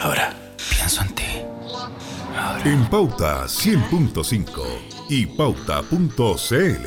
Ahora 0.00 0.34
pienso 0.76 1.02
en 1.02 1.14
ti. 1.14 1.24
En 2.64 2.86
Pauta 2.86 3.44
100.5 3.44 4.46
y 5.10 5.26
Pauta.cl 5.26 6.86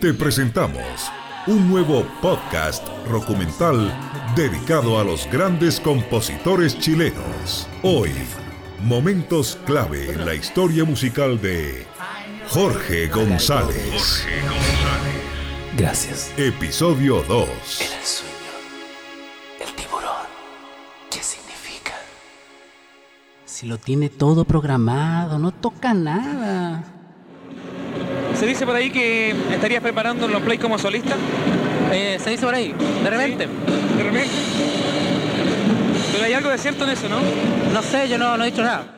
te 0.00 0.14
presentamos 0.14 1.10
un 1.46 1.70
nuevo 1.70 2.06
podcast 2.20 2.86
documental 3.10 3.90
dedicado 4.34 5.00
a 5.00 5.04
los 5.04 5.26
grandes 5.30 5.80
compositores 5.80 6.78
chilenos. 6.78 7.66
Hoy, 7.82 8.12
momentos 8.82 9.58
clave 9.64 10.12
en 10.12 10.26
la 10.26 10.34
historia 10.34 10.84
musical 10.84 11.40
de 11.40 11.86
Jorge 12.50 13.08
González. 13.08 14.26
Gracias. 15.76 16.32
Episodio 16.36 17.22
2. 17.28 18.35
Si 23.56 23.66
lo 23.66 23.78
tiene 23.78 24.10
todo 24.10 24.44
programado, 24.44 25.38
no 25.38 25.50
toca 25.50 25.94
nada. 25.94 26.84
Se 28.38 28.44
dice 28.44 28.66
por 28.66 28.76
ahí 28.76 28.90
que 28.90 29.30
estarías 29.50 29.82
preparando 29.82 30.28
los 30.28 30.42
play 30.42 30.58
como 30.58 30.76
solista. 30.76 31.16
Eh, 31.90 32.18
se 32.22 32.28
dice 32.28 32.44
por 32.44 32.54
ahí, 32.54 32.74
de 33.02 33.08
repente. 33.08 33.46
De 33.46 34.02
repente. 34.02 34.30
Pero 36.12 36.22
hay 36.22 36.34
algo 36.34 36.50
de 36.50 36.58
cierto 36.58 36.84
en 36.84 36.90
eso, 36.90 37.08
¿no? 37.08 37.16
No 37.72 37.80
sé, 37.80 38.10
yo 38.10 38.18
no, 38.18 38.36
no 38.36 38.44
he 38.44 38.50
dicho 38.50 38.62
nada. 38.62 38.95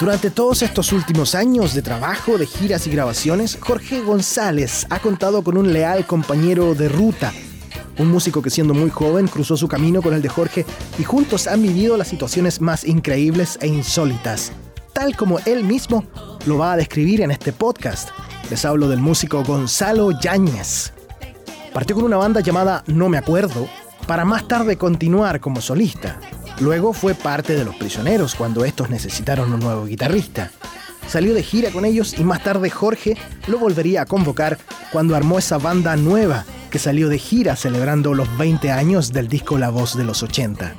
Durante 0.00 0.30
todos 0.30 0.62
estos 0.62 0.92
últimos 0.92 1.36
años 1.36 1.72
de 1.72 1.80
trabajo, 1.80 2.36
de 2.36 2.46
giras 2.46 2.86
y 2.88 2.90
grabaciones, 2.90 3.56
Jorge 3.60 4.00
González 4.00 4.86
ha 4.90 4.98
contado 4.98 5.42
con 5.44 5.56
un 5.56 5.72
leal 5.72 6.04
compañero 6.04 6.74
de 6.74 6.88
ruta, 6.88 7.32
un 7.98 8.10
músico 8.10 8.42
que 8.42 8.50
siendo 8.50 8.74
muy 8.74 8.90
joven 8.90 9.28
cruzó 9.28 9.56
su 9.56 9.68
camino 9.68 10.02
con 10.02 10.12
el 10.12 10.20
de 10.20 10.28
Jorge 10.28 10.66
y 10.98 11.04
juntos 11.04 11.46
han 11.46 11.62
vivido 11.62 11.96
las 11.96 12.08
situaciones 12.08 12.60
más 12.60 12.84
increíbles 12.84 13.56
e 13.60 13.68
insólitas, 13.68 14.50
tal 14.92 15.16
como 15.16 15.38
él 15.46 15.62
mismo 15.62 16.04
lo 16.44 16.58
va 16.58 16.72
a 16.72 16.76
describir 16.76 17.20
en 17.20 17.30
este 17.30 17.52
podcast. 17.52 18.08
Les 18.50 18.64
hablo 18.64 18.88
del 18.88 18.98
músico 18.98 19.44
Gonzalo 19.44 20.10
Yáñez. 20.20 20.92
Partió 21.72 21.94
con 21.94 22.04
una 22.04 22.16
banda 22.16 22.40
llamada 22.40 22.82
No 22.88 23.08
Me 23.08 23.16
Acuerdo, 23.16 23.68
para 24.08 24.24
más 24.24 24.48
tarde 24.48 24.76
continuar 24.76 25.40
como 25.40 25.60
solista. 25.60 26.18
Luego 26.60 26.92
fue 26.92 27.14
parte 27.14 27.54
de 27.54 27.64
Los 27.64 27.76
Prisioneros 27.76 28.34
cuando 28.34 28.64
estos 28.64 28.88
necesitaron 28.88 29.52
un 29.52 29.60
nuevo 29.60 29.86
guitarrista. 29.86 30.50
Salió 31.08 31.34
de 31.34 31.42
gira 31.42 31.70
con 31.70 31.84
ellos 31.84 32.14
y 32.18 32.24
más 32.24 32.42
tarde 32.42 32.70
Jorge 32.70 33.16
lo 33.46 33.58
volvería 33.58 34.02
a 34.02 34.06
convocar 34.06 34.58
cuando 34.92 35.16
armó 35.16 35.38
esa 35.38 35.58
banda 35.58 35.96
nueva 35.96 36.44
que 36.70 36.78
salió 36.78 37.08
de 37.08 37.18
gira 37.18 37.56
celebrando 37.56 38.14
los 38.14 38.36
20 38.38 38.70
años 38.70 39.12
del 39.12 39.28
disco 39.28 39.58
La 39.58 39.70
Voz 39.70 39.96
de 39.96 40.04
los 40.04 40.22
80. 40.22 40.74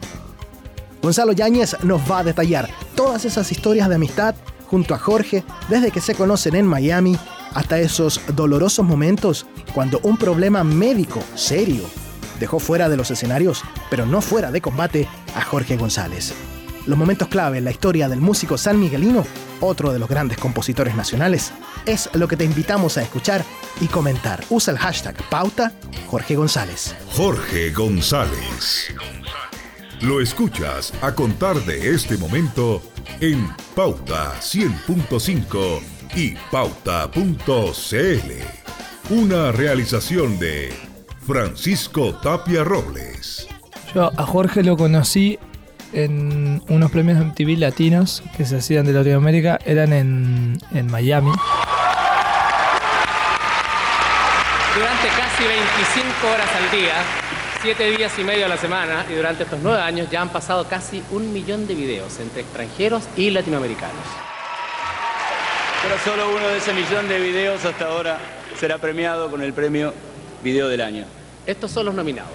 Gonzalo 1.01 1.33
Yáñez 1.33 1.75
nos 1.83 2.01
va 2.09 2.19
a 2.19 2.23
detallar 2.23 2.69
todas 2.95 3.25
esas 3.25 3.51
historias 3.51 3.89
de 3.89 3.95
amistad 3.95 4.33
junto 4.67 4.95
a 4.95 4.99
Jorge 4.99 5.43
desde 5.69 5.91
que 5.91 6.01
se 6.01 6.15
conocen 6.15 6.55
en 6.55 6.65
Miami 6.65 7.17
hasta 7.53 7.79
esos 7.79 8.19
dolorosos 8.35 8.85
momentos 8.85 9.45
cuando 9.73 9.99
un 10.03 10.17
problema 10.17 10.63
médico 10.63 11.21
serio 11.35 11.83
dejó 12.39 12.59
fuera 12.59 12.89
de 12.89 12.97
los 12.97 13.11
escenarios, 13.11 13.63
pero 13.89 14.05
no 14.05 14.21
fuera 14.21 14.51
de 14.51 14.61
combate, 14.61 15.07
a 15.35 15.41
Jorge 15.41 15.77
González. 15.77 16.33
Los 16.85 16.97
momentos 16.97 17.27
clave 17.29 17.57
en 17.57 17.65
la 17.65 17.71
historia 17.71 18.07
del 18.07 18.21
músico 18.21 18.57
San 18.57 18.79
Miguelino, 18.79 19.25
otro 19.59 19.91
de 19.91 19.99
los 19.99 20.07
grandes 20.07 20.37
compositores 20.37 20.95
nacionales, 20.95 21.51
es 21.85 22.09
lo 22.13 22.27
que 22.27 22.37
te 22.37 22.45
invitamos 22.45 22.97
a 22.97 23.01
escuchar 23.01 23.43
y 23.81 23.87
comentar. 23.87 24.43
Usa 24.49 24.71
el 24.71 24.77
hashtag 24.77 25.15
pauta 25.29 25.71
Jorge 26.07 26.35
González. 26.35 26.95
Jorge 27.13 27.71
González. 27.71 28.93
Lo 30.01 30.21
escuchas 30.21 30.93
a 31.01 31.15
contar 31.15 31.55
de 31.65 31.89
este 31.89 32.17
momento 32.17 32.81
en 33.21 33.49
Pauta 33.75 34.35
100.5 34.39 35.81
y 36.15 36.35
Pauta.cl. 36.51 37.13
Una 39.09 39.51
realización 39.51 40.37
de 40.37 40.84
Francisco 41.25 42.13
Tapia 42.21 42.63
Robles. 42.63 43.47
Yo 43.95 44.11
a 44.15 44.25
Jorge 44.25 44.61
lo 44.61 44.77
conocí 44.77 45.39
en 45.91 46.61
unos 46.69 46.91
premios 46.91 47.17
MTV 47.17 47.57
latinos 47.57 48.21
que 48.37 48.45
se 48.45 48.57
hacían 48.57 48.85
de 48.85 48.93
Latinoamérica, 48.93 49.57
eran 49.65 49.91
en, 49.93 50.57
en 50.71 50.91
Miami. 50.91 51.31
Durante 54.75 55.07
casi 55.07 55.43
25 55.45 56.27
horas 56.31 56.49
al 56.55 56.71
día, 56.77 56.93
7 57.63 57.97
días 57.97 58.11
y 58.19 58.23
medio 58.23 58.45
a 58.45 58.49
la 58.49 58.57
semana, 58.57 59.05
y 59.09 59.15
durante 59.15 59.43
estos 59.43 59.59
9 59.63 59.81
años 59.81 60.09
ya 60.11 60.21
han 60.21 60.29
pasado 60.29 60.67
casi 60.67 61.01
un 61.11 61.33
millón 61.33 61.65
de 61.65 61.73
videos 61.73 62.19
entre 62.19 62.41
extranjeros 62.41 63.03
y 63.17 63.31
latinoamericanos. 63.31 64.05
Pero 65.81 65.95
solo 66.03 66.35
uno 66.35 66.47
de 66.49 66.57
ese 66.57 66.73
millón 66.73 67.07
de 67.07 67.19
videos 67.19 67.65
hasta 67.65 67.87
ahora 67.87 68.19
será 68.59 68.77
premiado 68.77 69.31
con 69.31 69.41
el 69.41 69.53
premio 69.53 69.93
Video 70.45 70.67
del 70.67 70.81
Año. 70.81 71.05
Estos 71.47 71.71
son 71.71 71.87
los 71.87 71.95
nominados. 71.95 72.29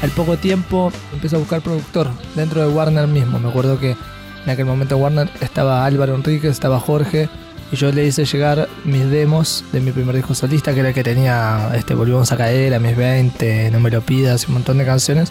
Al 0.00 0.08
poco 0.12 0.38
tiempo 0.38 0.90
empezó 1.12 1.36
a 1.36 1.40
buscar 1.40 1.60
productor 1.60 2.08
dentro 2.34 2.62
de 2.62 2.74
Warner 2.74 3.06
mismo. 3.06 3.38
Me 3.38 3.50
acuerdo 3.50 3.78
que 3.78 3.90
en 3.90 4.50
aquel 4.50 4.64
momento 4.64 4.96
Warner 4.96 5.28
estaba 5.42 5.84
Álvaro 5.84 6.14
Enríquez, 6.14 6.52
estaba 6.52 6.80
Jorge, 6.80 7.28
y 7.70 7.76
yo 7.76 7.92
le 7.92 8.06
hice 8.06 8.24
llegar 8.24 8.66
mis 8.84 9.10
demos 9.10 9.62
de 9.72 9.80
mi 9.80 9.92
primer 9.92 10.16
disco 10.16 10.34
solista, 10.34 10.72
que 10.72 10.80
era 10.80 10.88
el 10.88 10.94
que 10.94 11.04
tenía 11.04 11.70
este 11.74 11.94
Volvemos 11.94 12.32
a 12.32 12.38
caer, 12.38 12.72
a 12.72 12.78
mis 12.78 12.96
20, 12.96 13.70
No 13.70 13.80
me 13.80 13.90
lo 13.90 14.00
pidas, 14.00 14.44
y 14.44 14.46
un 14.46 14.54
montón 14.54 14.78
de 14.78 14.86
canciones. 14.86 15.30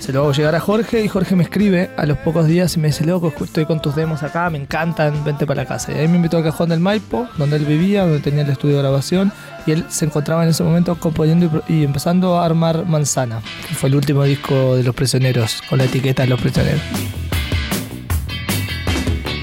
Se 0.00 0.14
lo 0.14 0.20
hago 0.20 0.32
llegar 0.32 0.54
a 0.54 0.60
Jorge 0.60 1.04
y 1.04 1.08
Jorge 1.08 1.36
me 1.36 1.42
escribe 1.42 1.90
a 1.98 2.06
los 2.06 2.16
pocos 2.18 2.46
días 2.46 2.74
y 2.74 2.80
me 2.80 2.88
dice, 2.88 3.04
loco, 3.04 3.32
estoy 3.44 3.66
con 3.66 3.82
tus 3.82 3.94
demos 3.94 4.22
acá, 4.22 4.48
me 4.48 4.56
encantan, 4.56 5.22
vente 5.24 5.46
para 5.46 5.62
la 5.62 5.68
casa. 5.68 5.92
Y 5.92 5.96
ahí 5.96 6.08
me 6.08 6.16
invitó 6.16 6.38
al 6.38 6.42
cajón 6.42 6.70
del 6.70 6.80
Maipo, 6.80 7.28
donde 7.36 7.56
él 7.56 7.66
vivía, 7.66 8.02
donde 8.02 8.20
tenía 8.20 8.42
el 8.42 8.48
estudio 8.48 8.76
de 8.76 8.82
grabación, 8.82 9.30
y 9.66 9.72
él 9.72 9.84
se 9.90 10.06
encontraba 10.06 10.42
en 10.42 10.48
ese 10.48 10.64
momento 10.64 10.98
componiendo 10.98 11.62
y, 11.68 11.84
empezando 11.84 12.38
a 12.38 12.46
armar 12.46 12.86
Manzana, 12.86 13.42
fue 13.74 13.90
el 13.90 13.94
último 13.94 14.24
disco 14.24 14.74
de 14.74 14.84
Los 14.84 14.94
Prisioneros, 14.94 15.60
con 15.68 15.78
la 15.78 15.84
etiqueta 15.84 16.22
de 16.22 16.30
Los 16.30 16.40
Prisioneros. 16.40 16.80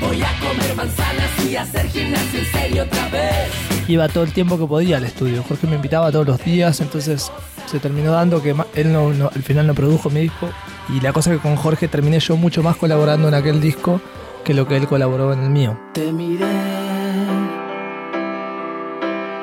Voy 0.01 0.22
a 0.24 0.39
comer 0.39 0.75
manzanas 0.75 1.45
y 1.47 1.56
hacer 1.56 1.88
gimnasia 1.88 2.39
en 2.39 2.45
serio 2.45 2.84
otra 2.84 3.09
vez. 3.09 3.76
Iba 3.87 4.09
todo 4.09 4.23
el 4.25 4.33
tiempo 4.33 4.57
que 4.57 4.65
podía 4.65 4.97
al 4.97 5.05
estudio. 5.05 5.43
Jorge 5.47 5.65
me 5.67 5.75
invitaba 5.75 6.11
todos 6.11 6.27
los 6.27 6.43
días, 6.43 6.81
entonces 6.81 7.31
se 7.67 7.79
terminó 7.79 8.11
dando 8.11 8.41
que 8.41 8.53
él 8.75 8.91
no, 8.91 9.11
no- 9.13 9.29
al 9.33 9.43
final 9.43 9.65
no 9.67 9.73
produjo 9.73 10.09
mi 10.09 10.21
disco. 10.21 10.49
Y 10.89 10.99
la 11.01 11.13
cosa 11.13 11.31
que 11.31 11.37
con 11.37 11.55
Jorge 11.55 11.87
terminé 11.87 12.19
yo 12.19 12.35
mucho 12.37 12.61
más 12.63 12.75
colaborando 12.75 13.27
en 13.29 13.33
aquel 13.33 13.61
disco 13.61 14.01
que 14.43 14.53
lo 14.53 14.67
que 14.67 14.77
él 14.77 14.87
colaboró 14.87 15.31
en 15.33 15.43
el 15.43 15.49
mío. 15.49 15.77
Te 15.93 16.11
miré, 16.11 16.45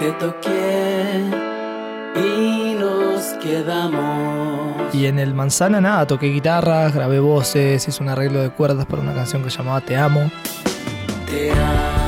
te 0.00 0.12
toqué 0.12 1.22
y 2.16 2.74
nos 2.78 3.22
quedamos. 3.42 4.94
Y 4.94 5.06
en 5.06 5.18
el 5.18 5.34
Manzana 5.34 5.80
nada, 5.80 6.06
toqué 6.06 6.26
guitarras, 6.26 6.94
grabé 6.94 7.18
voces, 7.20 7.86
hice 7.88 8.02
un 8.02 8.08
arreglo 8.10 8.40
de 8.40 8.50
cuerdas 8.50 8.86
para 8.86 9.02
una 9.02 9.12
canción 9.14 9.42
que 9.42 9.50
se 9.50 9.58
llamaba 9.58 9.80
Te 9.80 9.96
Amo. 9.96 10.30
Te 11.26 11.50
amo. 11.50 12.03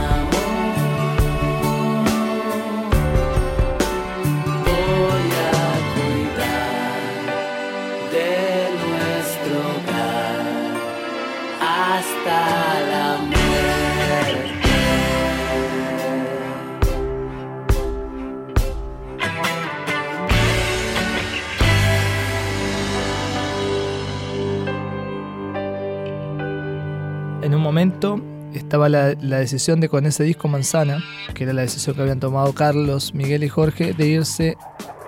La, 28.89 29.15
decisión 29.15 29.81
de 29.81 29.89
con 29.89 30.07
ese 30.07 30.25
disco 30.25 30.49
Manzana, 30.49 31.03
que 31.35 31.45
era 31.45 31.53
la 31.53 31.63
decisión 31.63 31.97
que 31.97 32.03
habían 32.03 32.21
tomado 32.21 32.53
Carlos, 32.53 33.15
Miguel 33.15 33.45
y 33.45 33.49
Jorge, 33.49 33.93
de 33.93 34.07
irse 34.07 34.57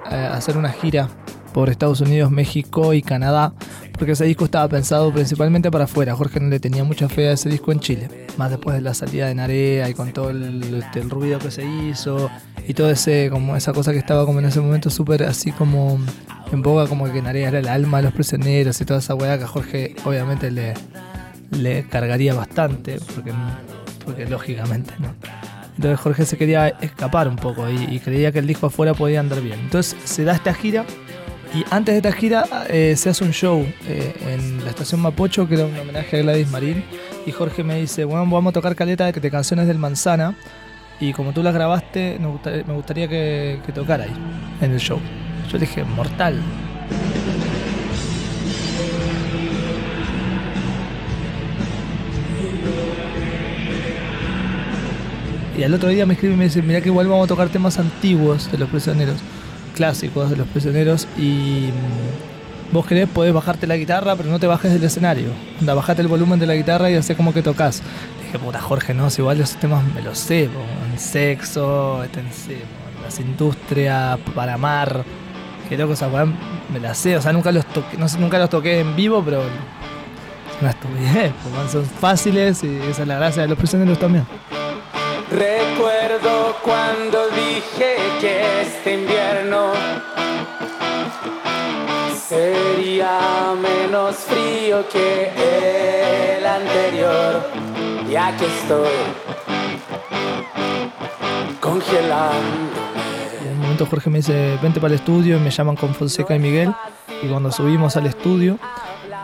a 0.05 0.35
hacer 0.35 0.57
una 0.57 0.71
gira 0.71 1.09
por 1.53 1.71
Estados 1.71 2.01
Unidos, 2.01 2.31
México 2.31 2.95
y 2.95 3.03
Canadá, 3.03 3.53
porque 3.93 4.13
ese 4.13 4.25
disco 4.25 4.45
estaba 4.45 4.69
pensado 4.69 5.13
principalmente 5.13 5.71
para 5.71 5.85
afuera. 5.85 6.15
Jorge 6.15 6.41
no 6.41 6.49
le 6.49 6.61
tenía 6.61 6.85
mucha 6.85 7.09
fe 7.09 7.29
a 7.29 7.33
ese 7.33 7.49
disco 7.49 7.73
en 7.73 7.81
Chile, 7.81 8.27
más 8.37 8.51
después 8.51 8.77
de 8.77 8.83
la 8.83 8.95
salida 8.95 9.27
de 9.27 9.35
Narea 9.35 9.89
y 9.89 9.95
con 9.95 10.13
todo 10.13 10.31
el, 10.31 10.75
este, 10.75 11.01
ruido 11.03 11.39
que 11.39 11.51
se 11.51 11.65
hizo 11.65 12.31
y 12.67 12.75
todo 12.75 12.91
ese 12.91 13.29
como 13.31 13.57
esa 13.57 13.73
cosa 13.73 13.93
que 13.93 13.99
estaba 13.99 14.25
como 14.27 14.39
en 14.39 14.45
ese 14.45 14.61
momento 14.61 14.91
súper 14.91 15.25
así 15.25 15.53
como 15.53 15.99
en 16.53 16.63
boga, 16.63 16.87
como 16.87 17.11
que 17.11 17.21
Narea 17.23 17.49
era 17.49 17.59
el 17.59 17.69
alma 17.69 17.99
de 17.99 18.05
los 18.05 18.13
prisioneros 18.13 18.81
y 18.81 18.85
toda 18.85 19.01
esa 19.01 19.15
weá 19.15 19.37
que 19.39 19.45
a 19.45 19.49
Jorge 19.49 19.97
obviamente 20.05 20.51
le, 20.51 20.75
le 21.51 21.85
cargaría 21.85 22.35
bastante, 22.35 22.99
porque 23.15 23.33
porque 24.05 24.27
lógicamente 24.27 24.95
no. 24.99 25.15
Entonces 25.77 26.01
Jorge 26.01 26.25
se 26.25 26.39
quería 26.39 26.69
escapar 26.69 27.29
un 27.29 27.37
poco 27.37 27.69
y, 27.69 27.85
y 27.85 28.01
creía 28.01 28.33
que 28.33 28.39
el 28.39 28.47
disco 28.47 28.67
afuera 28.67 28.95
podía 28.95 29.21
andar 29.21 29.41
bien. 29.43 29.59
Entonces 29.61 29.97
se 30.05 30.25
da 30.25 30.35
esta 30.35 30.55
gira 30.55 30.85
y 31.55 31.65
antes 31.71 31.95
de 31.95 31.97
esta 32.09 32.13
gira 32.13 32.45
eh, 32.69 32.95
se 32.97 33.09
hace 33.11 33.25
un 33.25 33.33
show 33.33 33.67
eh, 33.87 34.15
en 34.27 34.65
la 34.65 34.71
estación 34.71 35.01
Mapocho 35.01 35.49
que 35.49 35.55
era 35.55 35.65
un 35.65 35.79
homenaje 35.79 36.19
a 36.19 36.23
Gladys 36.23 36.51
Marín 36.51 36.85
y 37.27 37.33
Jorge 37.33 37.65
me 37.65 37.81
dice, 37.81 38.05
bueno, 38.05 38.27
vamos 38.27 38.51
a 38.51 38.55
tocar 38.55 38.75
caleta 38.75 39.11
de, 39.11 39.31
canciones 39.31 39.67
del 39.67 39.79
Manzana 39.79 40.35
y 41.01 41.13
como 41.13 41.33
tú 41.33 41.43
las 41.43 41.55
grabaste, 41.55 42.19
me 42.19 42.73
gustaría, 42.75 43.09
que, 43.09 43.61
que 43.65 43.73
tocara 43.73 44.05
ahí 44.05 44.13
en 44.61 44.73
el 44.73 44.81
show. 44.81 44.99
Yo 45.47 45.53
le 45.53 45.61
dije, 45.61 45.85
mortal. 45.85 46.41
Y 55.59 55.65
al 55.65 55.75
otro 55.75 55.89
día 55.89 56.07
me 56.07 56.15
escribe 56.15 56.35
y 56.35 56.37
me 56.37 56.45
dice, 56.45 56.63
mira 56.63 56.81
que 56.81 56.89
igual 56.89 57.09
vamos 57.09 57.25
a 57.25 57.27
tocar 57.27 57.49
temas 57.49 57.81
antiguos 57.81 58.49
de 58.53 58.59
los 58.59 58.69
prisioneros, 58.69 59.17
clásicos 59.75 60.31
de 60.31 60.37
los 60.37 60.47
prisioneros, 60.47 61.09
y 61.19 61.71
mm, 61.73 62.73
vos 62.73 62.87
querés, 62.87 63.09
podés 63.09 63.35
bajarte 63.35 63.67
la 63.67 63.77
guitarra, 63.77 64.15
pero 64.15 64.31
no 64.31 64.39
te 64.39 64.47
bajes 64.47 64.73
del 64.73 64.85
escenario. 64.85 65.31
Anda, 65.59 65.75
bajate 65.75 66.01
el 66.03 66.07
volumen 66.07 66.39
de 66.39 66.47
la 66.47 66.55
guitarra 66.55 66.93
y 66.93 66.95
hace 66.95 67.17
como 67.17 67.35
que 67.35 67.43
tocas. 67.43 67.83
Dije, 68.23 68.39
puta 68.39 68.61
Jorge, 68.61 68.95
no, 68.95 69.11
si 69.11 69.21
igual 69.21 69.41
esos 69.41 69.57
temas 69.57 69.83
me 69.93 70.01
los 70.01 70.17
sé, 70.17 70.45
en 70.45 70.99
sexo, 70.99 72.05
las 73.03 73.19
industrias, 73.19 74.17
para 74.37 74.55
amar, 74.55 75.03
que 75.69 75.77
loco, 75.77 75.95
weá 76.13 76.25
me 76.73 76.79
la 76.79 76.95
sé, 76.95 77.17
o 77.17 77.21
sea, 77.21 77.33
nunca 77.33 77.51
los 77.51 77.67
toqué, 77.67 77.97
nunca 77.97 78.39
los 78.39 78.49
toqué 78.49 78.79
en 78.79 78.95
vivo, 78.95 79.25
pero 79.25 79.43
una 80.61 80.71
estupidez, 80.71 81.33
son 81.69 81.85
fáciles 81.85 82.63
y 82.63 82.77
esa 82.89 83.03
es 83.03 83.09
la 83.09 83.17
gracia 83.17 83.43
de 83.43 83.49
los 83.49 83.59
prisioneros 83.59 83.99
también. 83.99 84.25
Recuerdo 85.31 86.57
cuando 86.63 87.29
dije 87.29 87.97
que 88.21 88.63
este 88.63 88.95
invierno 88.95 89.73
sería 92.29 93.55
menos 93.61 94.17
frío 94.17 94.89
que 94.89 96.37
el 96.39 96.47
anterior. 96.47 97.43
Y 98.11 98.17
aquí 98.17 98.45
estoy 98.63 98.89
congelando. 101.61 102.79
En 103.43 103.53
un 103.53 103.61
momento 103.61 103.85
Jorge 103.85 104.09
me 104.09 104.19
dice, 104.19 104.59
vente 104.63 104.81
para 104.81 104.95
el 104.95 105.01
estudio, 105.01 105.37
y 105.37 105.41
me 105.41 105.51
llaman 105.51 105.77
con 105.77 105.95
Fonseca 105.95 106.35
y 106.35 106.39
Miguel. 106.39 106.73
Y 107.23 107.29
cuando 107.29 107.53
subimos 107.53 107.97
al 107.97 108.07
estudio, 108.07 108.59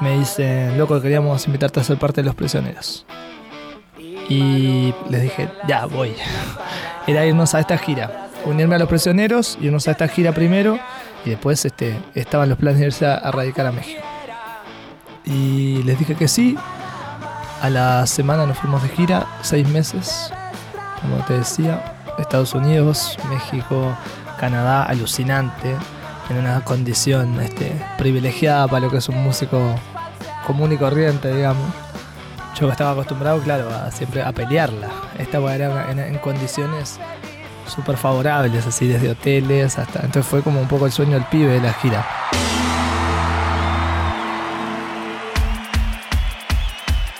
me 0.01 0.19
dicen, 0.19 0.77
loco, 0.77 1.01
queríamos 1.01 1.47
invitarte 1.47 1.81
a 1.81 1.85
ser 1.85 1.99
parte 1.99 2.21
de 2.21 2.27
los 2.27 2.35
prisioneros. 2.35 3.06
Y 4.29 4.94
les 5.11 5.23
dije, 5.23 5.49
ya 5.69 5.87
voy. 5.87 6.15
Era 7.06 7.26
irnos 7.26 7.55
a 7.55 7.61
esta 7.61 7.76
gira, 7.76 8.29
unirme 8.44 8.76
a 8.76 8.79
los 8.79 8.88
prisioneros, 8.88 9.59
irnos 9.61 9.87
a 9.88 9.91
esta 9.91 10.09
gira 10.09 10.32
primero, 10.32 10.79
y 11.25 11.31
después 11.31 11.65
este, 11.65 11.99
estaban 12.15 12.49
los 12.49 12.59
planes 12.59 12.81
de 12.81 12.87
irse 12.87 13.06
a, 13.06 13.15
a 13.15 13.31
radicar 13.31 13.67
a 13.67 13.73
México. 13.73 14.03
Y 15.25 15.82
les 15.85 15.99
dije 15.99 16.15
que 16.15 16.29
sí. 16.29 16.56
A 17.62 17.71
la 17.71 18.06
semana 18.06 18.44
nos 18.44 18.59
fuimos 18.59 18.82
de 18.82 18.91
gira, 18.91 19.26
seis 19.41 19.67
meses, 19.69 20.31
como 21.00 21.17
te 21.25 21.35
decía. 21.35 21.97
Estados 22.19 22.55
Unidos, 22.55 23.17
México, 23.31 23.97
Canadá, 24.38 24.85
alucinante, 24.85 25.75
en 26.31 26.37
una 26.37 26.61
condición 26.62 27.41
este, 27.41 27.73
privilegiada 27.99 28.69
para 28.69 28.81
lo 28.81 28.91
que 28.91 28.99
es 28.99 29.09
un 29.09 29.23
músico 29.23 29.75
común 30.47 30.73
y 30.73 30.77
corriente, 30.77 31.35
digamos. 31.35 31.83
Yo 32.59 32.71
estaba 32.71 32.93
acostumbrado, 32.93 33.41
claro, 33.41 33.69
a 33.69 33.91
siempre 33.91 34.23
a 34.23 34.31
pelearla. 34.31 34.89
Esta 35.19 35.39
era 35.55 35.91
en, 35.91 35.99
en 35.99 36.19
condiciones 36.19 37.01
súper 37.67 37.97
favorables, 37.97 38.65
así 38.65 38.87
desde 38.87 39.11
hoteles 39.11 39.77
hasta. 39.79 40.01
Entonces 40.05 40.27
fue 40.27 40.43
como 40.43 40.61
un 40.61 40.69
poco 40.69 40.87
el 40.87 40.93
sueño 40.93 41.15
del 41.15 41.25
pibe 41.25 41.53
de 41.53 41.61
la 41.61 41.73
gira. 41.75 42.06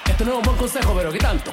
Esto 0.07 0.25
no 0.25 0.31
es 0.31 0.37
un 0.37 0.43
buen 0.45 0.57
consejo, 0.57 0.95
pero 0.97 1.11
¿qué 1.11 1.19
tanto? 1.19 1.51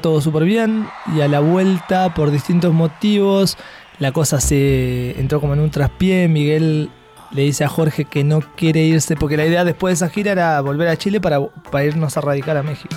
Todo 0.00 0.20
súper 0.20 0.44
bien 0.44 0.86
y 1.16 1.20
a 1.20 1.28
la 1.28 1.40
vuelta, 1.40 2.14
por 2.14 2.30
distintos 2.30 2.72
motivos, 2.72 3.56
la 3.98 4.12
cosa 4.12 4.40
se 4.40 5.18
entró 5.20 5.40
como 5.40 5.54
en 5.54 5.60
un 5.60 5.70
traspié. 5.70 6.28
Miguel 6.28 6.90
le 7.32 7.42
dice 7.42 7.64
a 7.64 7.68
Jorge 7.68 8.04
que 8.04 8.24
no 8.24 8.40
quiere 8.56 8.80
irse, 8.82 9.16
porque 9.16 9.36
la 9.36 9.44
idea 9.46 9.64
después 9.64 9.98
de 9.98 10.06
esa 10.06 10.12
gira 10.14 10.32
era 10.32 10.60
volver 10.60 10.88
a 10.88 10.96
Chile 10.96 11.20
para, 11.20 11.40
para 11.70 11.84
irnos 11.84 12.16
a 12.16 12.20
radicar 12.20 12.56
a 12.56 12.62
México. 12.62 12.94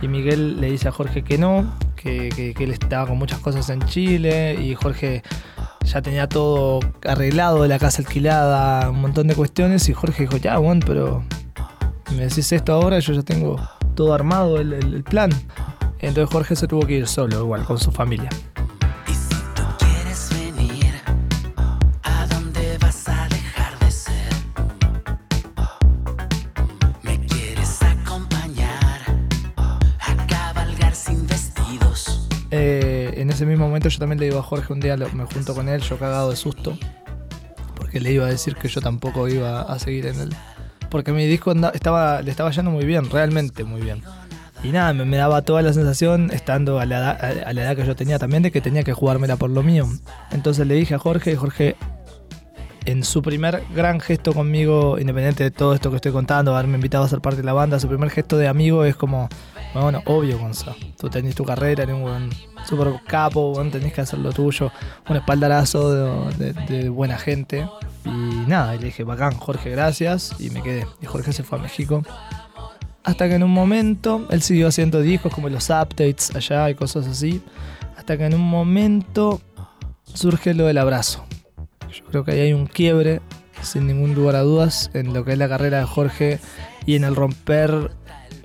Y 0.00 0.06
Miguel 0.08 0.60
le 0.60 0.70
dice 0.70 0.88
a 0.88 0.92
Jorge 0.92 1.22
que 1.24 1.38
no, 1.38 1.74
que, 1.96 2.28
que- 2.28 2.64
él 2.64 2.70
estaba 2.70 3.06
con 3.08 3.18
muchas 3.18 3.40
cosas 3.40 3.68
en 3.70 3.80
Chile 3.82 4.54
y 4.54 4.74
Jorge 4.76 5.22
ya 5.84 6.00
tenía 6.02 6.28
todo 6.28 6.80
arreglado, 7.06 7.66
la 7.66 7.78
casa 7.80 8.02
alquilada, 8.02 8.90
un 8.90 9.00
montón 9.00 9.26
de 9.26 9.34
cuestiones. 9.34 9.88
Y 9.88 9.92
Jorge 9.94 10.22
dijo, 10.22 10.36
ya, 10.36 10.56
bueno, 10.58 10.82
pero 10.86 11.24
me 12.16 12.26
decís 12.28 12.52
esto 12.52 12.72
ahora, 12.74 13.00
yo 13.00 13.12
ya 13.12 13.22
tengo 13.22 13.56
todo 13.96 14.14
armado, 14.14 14.58
el- 14.60 14.74
el 14.74 15.02
plan. 15.02 15.30
Entonces 16.00 16.32
Jorge 16.32 16.56
se 16.56 16.68
tuvo 16.68 16.86
que 16.86 16.94
ir 16.94 17.06
solo, 17.06 17.40
igual, 17.40 17.64
con 17.64 17.78
su 17.78 17.90
familia. 17.90 18.30
Eh, 32.50 33.12
en 33.16 33.28
ese 33.28 33.44
mismo 33.44 33.66
momento 33.66 33.88
yo 33.90 33.98
también 33.98 34.18
le 34.18 34.26
digo 34.26 34.38
a 34.38 34.42
Jorge 34.42 34.72
un 34.72 34.80
día, 34.80 34.96
me 34.96 35.24
junto 35.26 35.54
con 35.54 35.68
él, 35.68 35.82
yo 35.82 35.98
cagado 35.98 36.30
de 36.30 36.36
susto, 36.36 36.78
porque 37.76 38.00
le 38.00 38.12
iba 38.12 38.24
a 38.26 38.28
decir 38.28 38.56
que 38.56 38.68
yo 38.68 38.80
tampoco 38.80 39.28
iba 39.28 39.60
a 39.60 39.78
seguir 39.78 40.06
en 40.06 40.20
él. 40.20 40.36
Porque 40.90 41.12
mi 41.12 41.26
disco 41.26 41.52
estaba, 41.74 42.22
le 42.22 42.30
estaba 42.30 42.50
yendo 42.50 42.70
muy 42.70 42.86
bien, 42.86 43.10
realmente 43.10 43.64
muy 43.64 43.82
bien. 43.82 44.02
Y 44.64 44.68
nada, 44.68 44.92
me, 44.92 45.04
me 45.04 45.16
daba 45.16 45.42
toda 45.42 45.62
la 45.62 45.72
sensación, 45.72 46.30
estando 46.32 46.80
a 46.80 46.86
la, 46.86 46.98
edad, 46.98 47.44
a- 47.46 47.52
la 47.52 47.62
edad 47.62 47.76
que 47.76 47.86
yo 47.86 47.94
tenía 47.96 48.18
también, 48.18 48.42
de 48.42 48.50
que 48.50 48.60
tenía 48.60 48.82
que 48.82 48.92
jugármela 48.92 49.36
por 49.36 49.50
lo 49.50 49.62
mío. 49.62 49.86
Entonces 50.32 50.66
le 50.66 50.74
dije 50.74 50.94
a 50.94 50.98
Jorge, 50.98 51.32
y 51.32 51.36
Jorge, 51.36 51.76
en 52.84 53.04
su 53.04 53.20
primer 53.22 53.62
gran 53.74 54.00
gesto 54.00 54.32
conmigo, 54.32 54.98
independiente 54.98 55.44
de 55.44 55.50
todo 55.50 55.74
esto 55.74 55.90
que 55.90 55.96
estoy 55.96 56.12
contando, 56.12 56.54
haberme 56.56 56.76
invitado 56.76 57.04
a 57.04 57.08
ser 57.08 57.20
parte 57.20 57.38
de 57.38 57.44
la 57.44 57.52
banda, 57.52 57.78
su 57.78 57.86
primer 57.88 58.10
gesto 58.10 58.38
de 58.38 58.48
amigo 58.48 58.84
es 58.84 58.96
como, 58.96 59.28
bueno, 59.74 60.02
obvio, 60.06 60.38
Gonza, 60.38 60.74
tú 60.98 61.08
tenés 61.10 61.34
tu 61.34 61.44
carrera, 61.44 61.82
eres 61.82 61.94
un 61.94 62.02
buen 62.02 62.30
super 62.66 62.88
capo, 63.06 63.52
bueno, 63.52 63.70
tenés 63.70 63.92
que 63.92 64.00
hacer 64.00 64.18
lo 64.20 64.32
tuyo, 64.32 64.72
un 65.08 65.16
espaldarazo 65.16 66.30
de, 66.30 66.52
de- 66.52 66.66
de 66.82 66.88
buena 66.88 67.18
gente. 67.18 67.68
Y 68.06 68.10
nada, 68.48 68.74
y 68.74 68.78
le 68.78 68.86
dije, 68.86 69.04
bacán, 69.04 69.34
Jorge, 69.34 69.68
gracias, 69.70 70.34
y 70.40 70.48
me 70.50 70.62
quedé. 70.62 70.86
Y 71.02 71.06
Jorge 71.06 71.32
se 71.34 71.42
fue 71.42 71.58
a 71.58 71.62
México. 71.62 72.02
Hasta 73.08 73.26
que 73.26 73.36
en 73.36 73.42
un 73.42 73.52
momento, 73.52 74.26
él 74.28 74.42
siguió 74.42 74.68
haciendo 74.68 75.00
discos 75.00 75.32
como 75.32 75.48
los 75.48 75.70
updates 75.70 76.30
allá 76.36 76.68
y 76.68 76.74
cosas 76.74 77.06
así. 77.06 77.40
Hasta 77.96 78.18
que 78.18 78.26
en 78.26 78.34
un 78.34 78.42
momento 78.42 79.40
surge 80.04 80.52
lo 80.52 80.66
del 80.66 80.76
abrazo. 80.76 81.24
Yo 81.90 82.04
creo 82.04 82.22
que 82.22 82.32
ahí 82.32 82.40
hay 82.40 82.52
un 82.52 82.66
quiebre, 82.66 83.22
sin 83.62 83.86
ningún 83.86 84.14
lugar 84.14 84.36
a 84.36 84.42
dudas, 84.42 84.90
en 84.92 85.14
lo 85.14 85.24
que 85.24 85.32
es 85.32 85.38
la 85.38 85.48
carrera 85.48 85.78
de 85.78 85.86
Jorge 85.86 86.38
y 86.84 86.96
en 86.96 87.04
el 87.04 87.16
romper 87.16 87.92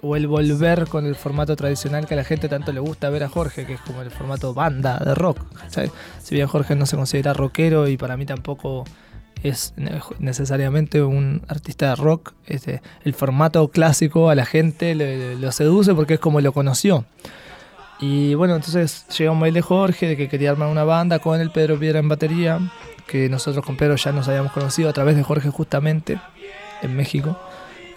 o 0.01 0.15
el 0.15 0.27
volver 0.27 0.87
con 0.87 1.05
el 1.05 1.15
formato 1.15 1.57
tradicional 1.57 2.07
que 2.07 2.13
a 2.13 2.17
la 2.17 2.23
gente 2.23 2.47
tanto 2.47 2.71
le 2.71 2.79
gusta 2.79 3.09
ver 3.09 3.25
a 3.25 3.29
Jorge, 3.29 3.65
que 3.65 3.73
es 3.73 3.81
como 3.81 4.01
el 4.01 4.11
formato 4.11 4.53
banda 4.53 4.97
de 4.97 5.13
rock. 5.13 5.39
¿cachai? 5.59 5.91
Si 6.21 6.35
bien 6.35 6.47
Jorge 6.47 6.77
no 6.77 6.85
se 6.85 6.95
considera 6.95 7.33
rockero 7.33 7.89
y 7.89 7.97
para 7.97 8.15
mí 8.15 8.25
tampoco 8.25 8.85
es 9.43 9.73
ne- 9.77 9.99
necesariamente 10.19 11.01
un 11.03 11.41
artista 11.47 11.89
de 11.89 11.95
rock, 11.95 12.33
este, 12.45 12.81
el 13.03 13.13
formato 13.13 13.67
clásico 13.67 14.29
a 14.29 14.35
la 14.35 14.45
gente 14.45 14.95
le- 14.95 15.17
le- 15.17 15.35
lo 15.35 15.51
seduce 15.51 15.93
porque 15.93 16.15
es 16.15 16.19
como 16.19 16.41
lo 16.41 16.51
conoció. 16.53 17.05
Y 17.99 18.33
bueno, 18.35 18.55
entonces 18.55 19.05
llega 19.17 19.31
un 19.31 19.39
mail 19.39 19.53
de 19.53 19.61
Jorge 19.61 20.07
de 20.07 20.17
que 20.17 20.27
quería 20.27 20.51
armar 20.51 20.67
una 20.69 20.83
banda 20.83 21.19
con 21.19 21.39
el 21.39 21.51
Pedro 21.51 21.79
Piedra 21.79 21.99
en 21.99 22.09
batería, 22.09 22.59
que 23.07 23.29
nosotros 23.29 23.63
con 23.65 23.77
Pedro 23.77 23.95
ya 23.95 24.11
nos 24.11 24.27
habíamos 24.27 24.51
conocido 24.51 24.89
a 24.89 24.93
través 24.93 25.15
de 25.15 25.23
Jorge 25.23 25.49
justamente 25.49 26.19
en 26.81 26.95
México. 26.95 27.39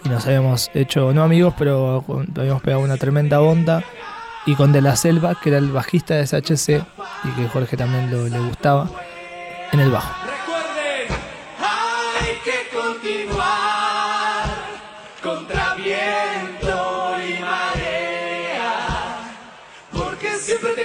Y 0.05 0.09
nos 0.09 0.25
habíamos 0.27 0.69
hecho, 0.73 1.11
no 1.13 1.23
amigos, 1.23 1.55
pero 1.57 2.05
habíamos 2.37 2.61
pegado 2.61 2.83
una 2.83 2.97
tremenda 2.97 3.41
onda. 3.41 3.83
Y 4.45 4.55
con 4.55 4.71
De 4.71 4.79
La 4.81 4.95
Selva, 4.95 5.35
que 5.41 5.49
era 5.49 5.57
el 5.57 5.71
bajista 5.71 6.13
de 6.15 6.25
SHC 6.25 6.81
y 7.25 7.29
que 7.35 7.49
Jorge 7.49 7.75
también 7.75 8.09
le 8.31 8.39
gustaba, 8.39 8.89
en 9.73 9.79
el 9.81 9.91
bajo. 9.91 10.26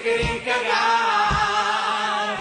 Te 0.01 0.43
cagar. 0.43 2.39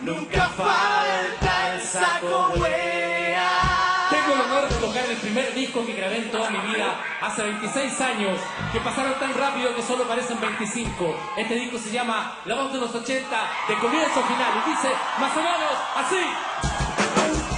Nunca 0.00 0.48
falta 0.48 1.74
el 1.74 1.82
saco 1.82 2.54
wea. 2.56 4.08
Tengo 4.08 4.34
el 4.34 4.40
honor 4.40 4.66
de 4.66 4.74
tocar 4.76 5.04
el 5.04 5.16
primer 5.18 5.52
disco 5.54 5.84
que 5.84 5.92
grabé 5.92 6.16
en 6.16 6.30
toda 6.30 6.48
mi 6.48 6.58
vida 6.72 6.94
hace 7.20 7.42
26 7.42 8.00
años, 8.00 8.40
que 8.72 8.80
pasaron 8.80 9.12
tan 9.20 9.34
rápido 9.34 9.76
que 9.76 9.82
solo 9.82 10.04
parecen 10.04 10.40
25. 10.40 11.14
Este 11.36 11.54
disco 11.54 11.78
se 11.78 11.90
llama 11.90 12.38
La 12.46 12.54
voz 12.54 12.72
de 12.72 12.78
los 12.80 12.94
80, 12.94 13.28
de 13.68 13.74
comienzo 13.74 14.22
final, 14.22 14.52
y 14.64 14.70
dice 14.70 14.88
más 15.18 15.36
o 15.36 15.42
menos 15.42 15.74
así. 15.96 17.49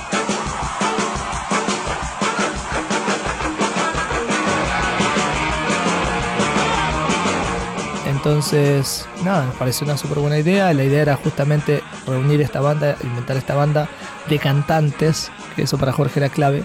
Entonces, 8.24 9.08
nada, 9.24 9.46
nos 9.46 9.56
pareció 9.56 9.84
una 9.84 9.98
súper 9.98 10.20
buena 10.20 10.38
idea. 10.38 10.72
La 10.72 10.84
idea 10.84 11.02
era 11.02 11.16
justamente 11.16 11.82
reunir 12.06 12.40
esta 12.40 12.60
banda, 12.60 12.96
inventar 13.02 13.36
esta 13.36 13.56
banda 13.56 13.88
de 14.28 14.38
cantantes, 14.38 15.32
que 15.56 15.62
eso 15.62 15.76
para 15.76 15.90
Jorge 15.90 16.20
era 16.20 16.28
clave, 16.28 16.62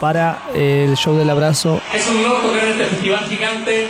para 0.00 0.42
eh, 0.52 0.86
el 0.88 0.96
show 0.96 1.16
del 1.16 1.30
abrazo. 1.30 1.80
Es 1.94 2.08
un 2.08 2.24
honor 2.24 2.42
tocar 2.42 2.64
este 2.64 2.86
festival 2.86 3.24
gigante. 3.26 3.86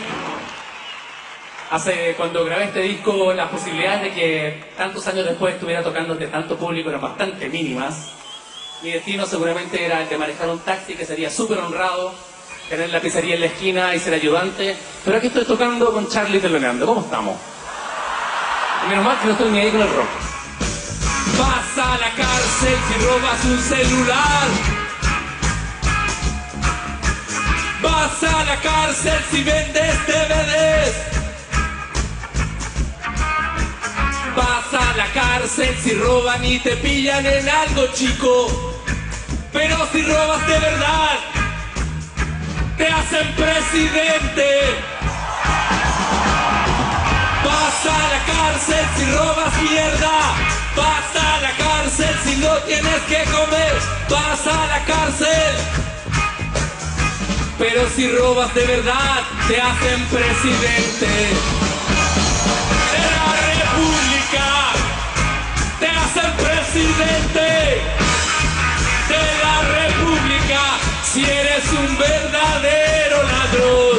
Hace 1.71 2.15
cuando 2.19 2.45
grabé 2.45 2.65
este 2.65 2.83
disco, 2.83 3.33
las 3.33 3.49
posibilidades 3.49 4.03
de 4.03 4.13
que 4.13 4.65
tantos 4.77 5.07
años 5.07 5.25
después 5.25 5.55
estuviera 5.55 5.83
tocando 5.83 6.13
ante 6.13 6.27
tanto 6.27 6.59
público 6.59 6.91
eran 6.91 7.01
bastante 7.01 7.49
mínimas. 7.49 8.13
Mi 8.83 8.91
destino 8.91 9.25
seguramente 9.25 9.83
era 9.83 10.03
el 10.03 10.09
de 10.11 10.19
manejar 10.19 10.51
un 10.51 10.59
taxi, 10.59 10.93
que 10.93 11.07
sería 11.07 11.31
súper 11.31 11.61
honrado, 11.61 12.13
tener 12.71 12.89
la 12.91 13.01
pizzería 13.01 13.35
en 13.35 13.41
la 13.41 13.47
esquina 13.49 13.95
y 13.97 13.99
ser 13.99 14.15
ayudante. 14.15 14.77
Pero 15.05 15.17
aquí 15.17 15.27
estoy 15.27 15.45
tocando 15.45 15.93
con 15.93 16.09
Charlie 16.09 16.39
teloneando. 16.39 16.87
¿Cómo 16.87 17.01
estamos? 17.01 17.37
Menos 18.89 19.05
mal 19.05 19.19
que 19.19 19.27
no 19.27 19.33
estoy 19.33 19.51
ni 19.51 19.59
ahí 19.59 19.71
con 19.73 19.83
el 19.83 19.89
rock. 19.89 20.09
Vas 21.37 21.87
a 21.87 21.99
la 21.99 22.11
cárcel 22.15 22.77
si 22.87 23.05
robas 23.05 23.45
un 23.45 23.59
celular. 23.59 24.49
Vas 27.83 28.23
a 28.23 28.45
la 28.45 28.61
cárcel 28.61 29.21
si 29.31 29.43
vendes 29.43 30.07
DVDs. 30.07 30.95
Vas 34.37 34.81
a 34.81 34.97
la 34.97 35.07
cárcel 35.13 35.77
si 35.83 35.95
roban 35.95 36.45
y 36.45 36.61
te 36.61 36.77
pillan 36.77 37.27
en 37.27 37.49
algo 37.49 37.89
chico. 37.95 38.77
Pero 39.53 39.77
si 39.93 40.03
robas 40.03 40.47
de 40.47 40.59
verdad, 40.59 41.30
te 42.91 42.97
hacen 42.97 43.35
presidente. 43.35 44.49
Vas 47.45 47.87
a 47.87 47.99
la 48.13 48.21
cárcel 48.33 48.85
si 48.97 49.05
robas 49.13 49.63
mierda. 49.63 50.19
Vas 50.77 51.23
a 51.23 51.41
la 51.41 51.53
cárcel 51.53 52.17
si 52.25 52.37
no 52.39 52.53
tienes 52.67 53.01
que 53.09 53.23
comer. 53.31 53.75
Vas 54.09 54.45
a 54.45 54.67
la 54.67 54.85
cárcel. 54.85 55.53
Pero 57.59 57.89
si 57.95 58.11
robas 58.11 58.53
de 58.55 58.65
verdad, 58.67 59.23
te 59.47 59.61
hacen 59.61 60.05
presidente 60.07 61.07
de 62.93 63.03
la 63.15 63.31
república. 63.53 64.47
Te 65.79 65.87
hacen 65.87 66.33
presidente 66.45 68.10
Si 71.13 71.25
eres 71.25 71.65
un 71.73 71.99
verdadero 71.99 73.17
ladrón. 73.25 73.99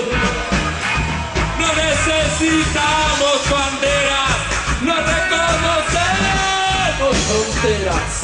No 1.59 1.67
necesitamos 1.75 3.51
banderas, 3.51 4.31
no 4.81 4.95
reconocemos 4.95 7.17
fronteras. 7.27 8.23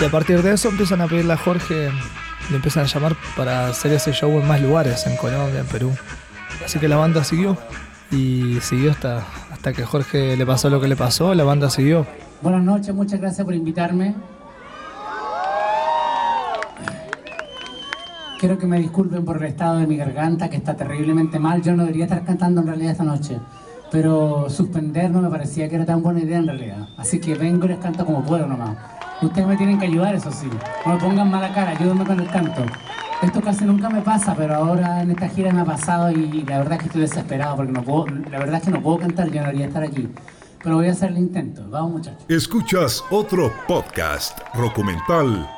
Y 0.00 0.04
a 0.04 0.10
partir 0.10 0.42
de 0.42 0.52
eso 0.52 0.68
empiezan 0.68 1.00
a 1.00 1.06
pedirle 1.06 1.32
a 1.32 1.36
Jorge, 1.36 1.92
le 2.50 2.56
empiezan 2.56 2.82
a 2.82 2.86
llamar 2.86 3.14
para 3.36 3.68
hacer 3.68 3.92
ese 3.92 4.12
show 4.12 4.36
en 4.40 4.48
más 4.48 4.60
lugares, 4.60 5.06
en 5.06 5.16
Colombia, 5.16 5.60
en 5.60 5.66
Perú. 5.66 5.92
Así 6.64 6.80
que 6.80 6.88
la 6.88 6.96
banda 6.96 7.22
siguió 7.22 7.56
y 8.10 8.58
siguió 8.62 8.90
hasta, 8.90 9.24
hasta 9.52 9.72
que 9.72 9.84
Jorge 9.84 10.36
le 10.36 10.44
pasó 10.44 10.70
lo 10.70 10.80
que 10.80 10.88
le 10.88 10.96
pasó, 10.96 11.34
la 11.34 11.44
banda 11.44 11.70
siguió. 11.70 12.04
Buenas 12.42 12.64
noches, 12.64 12.92
muchas 12.92 13.20
gracias 13.20 13.44
por 13.44 13.54
invitarme. 13.54 14.16
Quiero 18.44 18.58
que 18.58 18.66
me 18.66 18.78
disculpen 18.78 19.24
por 19.24 19.38
el 19.38 19.44
estado 19.44 19.78
de 19.78 19.86
mi 19.86 19.96
garganta, 19.96 20.50
que 20.50 20.58
está 20.58 20.76
terriblemente 20.76 21.38
mal. 21.38 21.62
Yo 21.62 21.74
no 21.74 21.84
debería 21.84 22.04
estar 22.04 22.22
cantando 22.26 22.60
en 22.60 22.66
realidad 22.66 22.92
esta 22.92 23.02
noche, 23.02 23.40
pero 23.90 24.50
suspender 24.50 25.10
no 25.10 25.22
me 25.22 25.30
parecía 25.30 25.66
que 25.66 25.76
era 25.76 25.86
tan 25.86 26.02
buena 26.02 26.20
idea 26.20 26.36
en 26.36 26.48
realidad. 26.48 26.88
Así 26.98 27.20
que 27.20 27.36
vengo 27.36 27.64
y 27.64 27.68
les 27.68 27.78
canto 27.78 28.04
como 28.04 28.22
puedo 28.22 28.46
nomás. 28.46 28.76
Ustedes 29.22 29.48
me 29.48 29.56
tienen 29.56 29.78
que 29.78 29.86
ayudar, 29.86 30.14
eso 30.14 30.30
sí. 30.30 30.46
No 30.84 30.92
me 30.92 31.00
pongan 31.00 31.30
mala 31.30 31.54
cara, 31.54 31.70
ayúdenme 31.70 32.04
con 32.04 32.20
el 32.20 32.28
canto. 32.28 32.66
Esto 33.22 33.40
casi 33.40 33.64
nunca 33.64 33.88
me 33.88 34.02
pasa, 34.02 34.34
pero 34.36 34.56
ahora 34.56 35.00
en 35.00 35.12
esta 35.12 35.26
gira 35.30 35.50
me 35.50 35.62
ha 35.62 35.64
pasado 35.64 36.10
y 36.10 36.42
la 36.42 36.58
verdad 36.58 36.74
es 36.74 36.78
que 36.80 36.86
estoy 36.88 37.00
desesperado 37.00 37.56
porque 37.56 37.72
no 37.72 37.82
puedo, 37.82 38.08
la 38.30 38.38
verdad 38.40 38.56
es 38.56 38.62
que 38.64 38.70
no 38.72 38.82
puedo 38.82 38.98
cantar, 38.98 39.28
yo 39.30 39.40
no 39.40 39.46
debería 39.46 39.68
estar 39.68 39.82
aquí. 39.82 40.06
Pero 40.62 40.76
voy 40.76 40.88
a 40.88 40.92
hacer 40.92 41.12
el 41.12 41.16
intento. 41.16 41.66
Vamos 41.70 41.92
muchachos. 41.92 42.26
Escuchas 42.28 43.02
otro 43.10 43.50
podcast 43.66 44.38
documental 44.54 45.48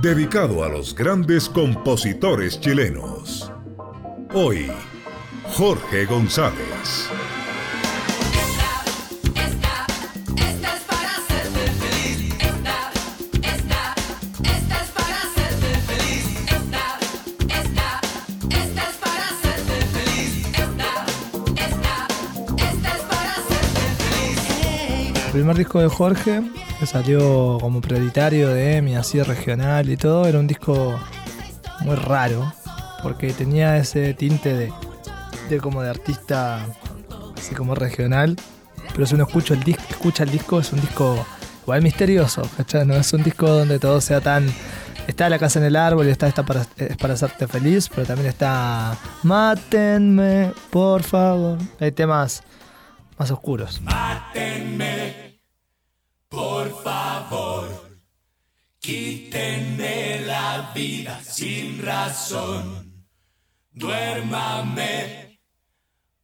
dedicado 0.00 0.64
a 0.64 0.68
los 0.68 0.94
grandes 0.94 1.48
compositores 1.48 2.60
chilenos. 2.60 3.52
Hoy, 4.32 4.70
Jorge 5.56 6.06
González. 6.06 7.08
El 25.26 25.38
primer 25.38 25.56
disco 25.56 25.80
de 25.80 25.88
Jorge, 25.88 26.42
que 26.82 26.86
salió 26.86 27.58
como 27.60 27.80
prioritario 27.80 28.48
de 28.48 28.78
EMI, 28.78 28.96
así 28.96 29.22
regional 29.22 29.88
y 29.88 29.96
todo, 29.96 30.26
era 30.26 30.40
un 30.40 30.48
disco 30.48 30.98
muy 31.82 31.94
raro, 31.94 32.52
porque 33.04 33.32
tenía 33.32 33.76
ese 33.76 34.14
tinte 34.14 34.72
de, 35.48 35.58
como 35.60 35.80
de 35.80 35.90
artista 35.90 36.66
así 37.36 37.54
como 37.54 37.76
regional, 37.76 38.34
pero 38.94 39.06
si 39.06 39.14
uno 39.14 39.22
escucha 39.22 39.54
el, 39.54 39.62
disco, 39.62 39.84
escucha 39.90 40.24
el 40.24 40.32
disco 40.32 40.58
es 40.58 40.72
un 40.72 40.80
disco 40.80 41.24
igual 41.62 41.82
misterioso, 41.82 42.42
¿cachai? 42.56 42.84
No 42.84 42.94
es 42.94 43.12
un 43.12 43.22
disco 43.22 43.46
donde 43.46 43.78
todo 43.78 44.00
sea 44.00 44.20
tan... 44.20 44.52
Está 45.06 45.28
la 45.28 45.38
casa 45.38 45.60
en 45.60 45.66
el 45.66 45.76
árbol 45.76 46.08
y 46.08 46.10
está 46.10 46.26
esta 46.26 46.44
para, 46.44 46.66
es 46.78 46.96
para 46.96 47.14
hacerte 47.14 47.46
feliz, 47.46 47.88
pero 47.90 48.08
también 48.08 48.28
está 48.28 48.98
Mátenme, 49.22 50.52
por 50.70 51.04
favor. 51.04 51.58
Hay 51.78 51.92
temas 51.92 52.42
más 53.16 53.30
oscuros. 53.30 53.80
Mátenme, 53.82 55.31
Quítenme 58.82 60.22
la 60.26 60.72
vida 60.74 61.20
sin 61.22 61.80
razón. 61.80 63.06
Duérmame, 63.70 65.38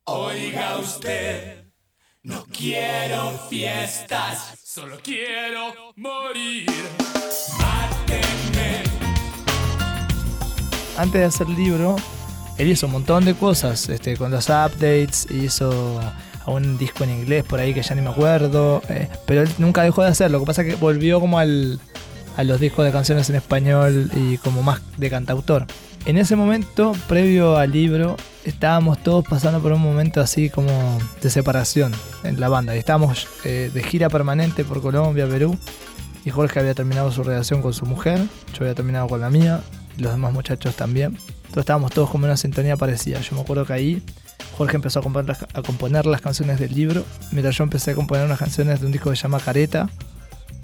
oiga 0.03 0.79
usted. 0.79 1.67
No 2.25 2.45
quiero 2.47 3.39
fiestas, 3.49 4.59
solo 4.65 4.99
quiero 5.01 5.73
morir. 5.95 6.67
Mátenme. 7.61 8.83
antes 10.97 11.21
de 11.21 11.25
hacer 11.27 11.47
el 11.47 11.55
libro, 11.55 11.95
él 12.57 12.67
hizo 12.67 12.87
un 12.87 12.93
montón 12.93 13.25
de 13.25 13.35
cosas, 13.35 13.89
este, 13.89 14.17
con 14.17 14.33
los 14.33 14.49
updates, 14.49 15.29
hizo 15.31 16.01
un 16.47 16.77
disco 16.77 17.05
en 17.05 17.11
inglés 17.11 17.45
por 17.45 17.61
ahí 17.61 17.73
que 17.73 17.83
ya 17.83 17.95
ni 17.95 18.03
me 18.03 18.11
acuerdo, 18.11 18.83
eh, 18.89 19.09
pero 19.27 19.43
él 19.43 19.51
nunca 19.59 19.85
dejó 19.85 20.03
de 20.03 20.09
hacerlo, 20.09 20.39
lo 20.39 20.45
que 20.45 20.49
pasa 20.49 20.63
es 20.63 20.75
que 20.75 20.75
volvió 20.75 21.21
como 21.21 21.39
al, 21.39 21.79
a 22.39 22.45
los 22.45 22.59
discos 22.61 22.85
de 22.87 22.93
canciones 22.93 23.29
en 23.29 23.37
español 23.37 24.11
y 24.15 24.39
como 24.39 24.63
más 24.63 24.81
de 24.97 25.11
cantautor. 25.11 25.67
en 26.07 26.17
ese 26.17 26.37
momento, 26.37 26.93
previo 27.09 27.59
al 27.59 27.73
libro, 27.73 28.17
estábamos 28.45 29.03
todos 29.03 29.25
pasando 29.29 29.61
por 29.61 29.73
un 29.73 29.81
momento 29.83 30.21
así 30.23 30.49
como 30.49 30.71
de 31.21 31.29
separación 31.29 31.93
en 32.25 32.41
la 32.41 32.49
banda. 32.49 32.75
Estábamos 32.77 33.27
eh, 33.45 33.71
de 33.75 33.83
gira 33.83 34.09
permanente 34.09 34.65
por 34.65 34.81
Colombia, 34.81 35.27
Perú. 35.29 35.59
Y 36.25 36.31
Jorge 36.31 36.61
había 36.61 36.75
terminado 36.75 37.11
su 37.11 37.23
relación 37.25 37.61
con 37.63 37.73
su 37.75 37.85
mujer, 37.87 38.19
yo 38.55 38.61
había 38.61 38.75
terminado 38.75 39.07
con 39.09 39.21
la 39.21 39.31
mía, 39.31 39.61
y 39.97 40.03
los 40.03 40.13
demás 40.13 40.33
muchachos 40.33 40.75
también. 40.77 41.17
Entonces 41.39 41.59
estábamos 41.59 41.91
todos 41.93 42.09
como 42.11 42.25
en 42.25 42.31
una 42.31 42.37
sintonía 42.37 42.77
parecida. 42.77 43.21
Yo 43.21 43.35
me 43.37 43.43
acuerdo 43.43 43.65
que 43.67 43.73
ahí 43.73 44.03
Jorge 44.57 44.77
empezó 44.77 45.01
a 45.01 45.03
componer, 45.03 45.29
las- 45.29 45.43
a 45.55 45.63
componer 45.63 46.07
las 46.07 46.21
canciones 46.21 46.59
del 46.61 46.75
libro, 46.75 47.05
mientras 47.33 47.57
yo 47.57 47.65
empecé 47.65 47.91
a 47.93 47.95
componer 47.95 48.25
unas 48.27 48.39
canciones 48.39 48.81
de 48.81 48.87
un 48.87 48.93
disco 48.93 49.11
que 49.11 49.17
se 49.17 49.23
llama 49.25 49.41
Careta. 49.41 49.89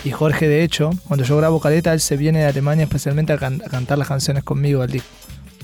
Y 0.04 0.10
Jorge, 0.10 0.48
de 0.48 0.62
hecho, 0.62 0.90
cuando 1.08 1.24
yo 1.24 1.36
grabo 1.38 1.60
Careta, 1.60 1.92
él 1.94 2.00
se 2.00 2.16
viene 2.16 2.40
de 2.40 2.46
Alemania 2.46 2.84
especialmente 2.84 3.32
a, 3.32 3.38
can- 3.38 3.62
a 3.66 3.70
cantar 3.70 3.96
las 3.96 4.08
canciones 4.08 4.44
conmigo 4.44 4.82
al 4.82 4.90
disco. 4.90 5.08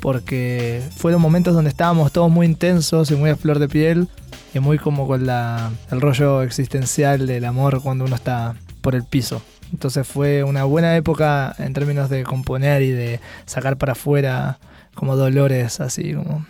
Porque 0.00 0.82
fueron 0.96 1.20
momentos 1.20 1.52
donde 1.54 1.68
estábamos 1.68 2.10
todos 2.10 2.30
muy 2.30 2.46
intensos 2.46 3.10
y 3.10 3.16
muy 3.16 3.28
a 3.28 3.36
flor 3.36 3.58
de 3.58 3.68
piel 3.68 4.08
y 4.54 4.58
muy 4.58 4.78
como 4.78 5.06
con 5.06 5.26
la, 5.26 5.70
el 5.90 6.00
rollo 6.00 6.40
existencial 6.42 7.26
del 7.26 7.44
amor 7.44 7.82
cuando 7.82 8.06
uno 8.06 8.16
está 8.16 8.54
por 8.80 8.94
el 8.94 9.04
piso. 9.04 9.42
Entonces 9.72 10.06
fue 10.08 10.42
una 10.42 10.64
buena 10.64 10.96
época 10.96 11.54
en 11.58 11.74
términos 11.74 12.08
de 12.08 12.22
componer 12.24 12.80
y 12.80 12.92
de 12.92 13.20
sacar 13.44 13.76
para 13.76 13.92
afuera 13.92 14.58
como 14.94 15.16
dolores 15.16 15.80
así 15.80 16.14
como 16.14 16.46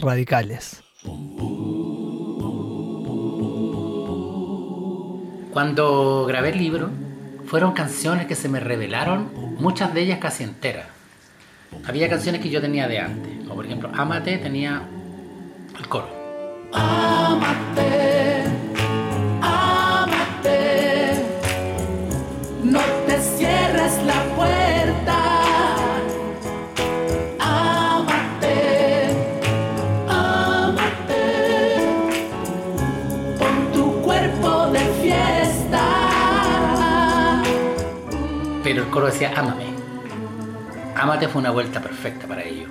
radicales. 0.00 0.82
Cuando 5.52 6.26
grabé 6.26 6.50
el 6.50 6.58
libro, 6.58 6.90
fueron 7.50 7.72
canciones 7.72 8.28
que 8.28 8.36
se 8.36 8.48
me 8.48 8.60
revelaron, 8.60 9.28
muchas 9.58 9.92
de 9.92 10.02
ellas 10.02 10.20
casi 10.20 10.44
enteras. 10.44 10.86
Había 11.84 12.08
canciones 12.08 12.40
que 12.40 12.48
yo 12.48 12.60
tenía 12.60 12.86
de 12.86 13.00
antes, 13.00 13.38
como 13.38 13.56
por 13.56 13.66
ejemplo, 13.66 13.90
Amate 13.92 14.38
tenía 14.38 14.82
el 15.76 15.88
coro. 15.88 16.08
Pero 38.70 38.84
el 38.84 38.90
coro 38.90 39.06
decía, 39.06 39.32
ámame. 39.36 39.64
Ámate 40.94 41.26
fue 41.26 41.40
una 41.40 41.50
vuelta 41.50 41.80
perfecta 41.80 42.28
para 42.28 42.44
ello. 42.44 42.68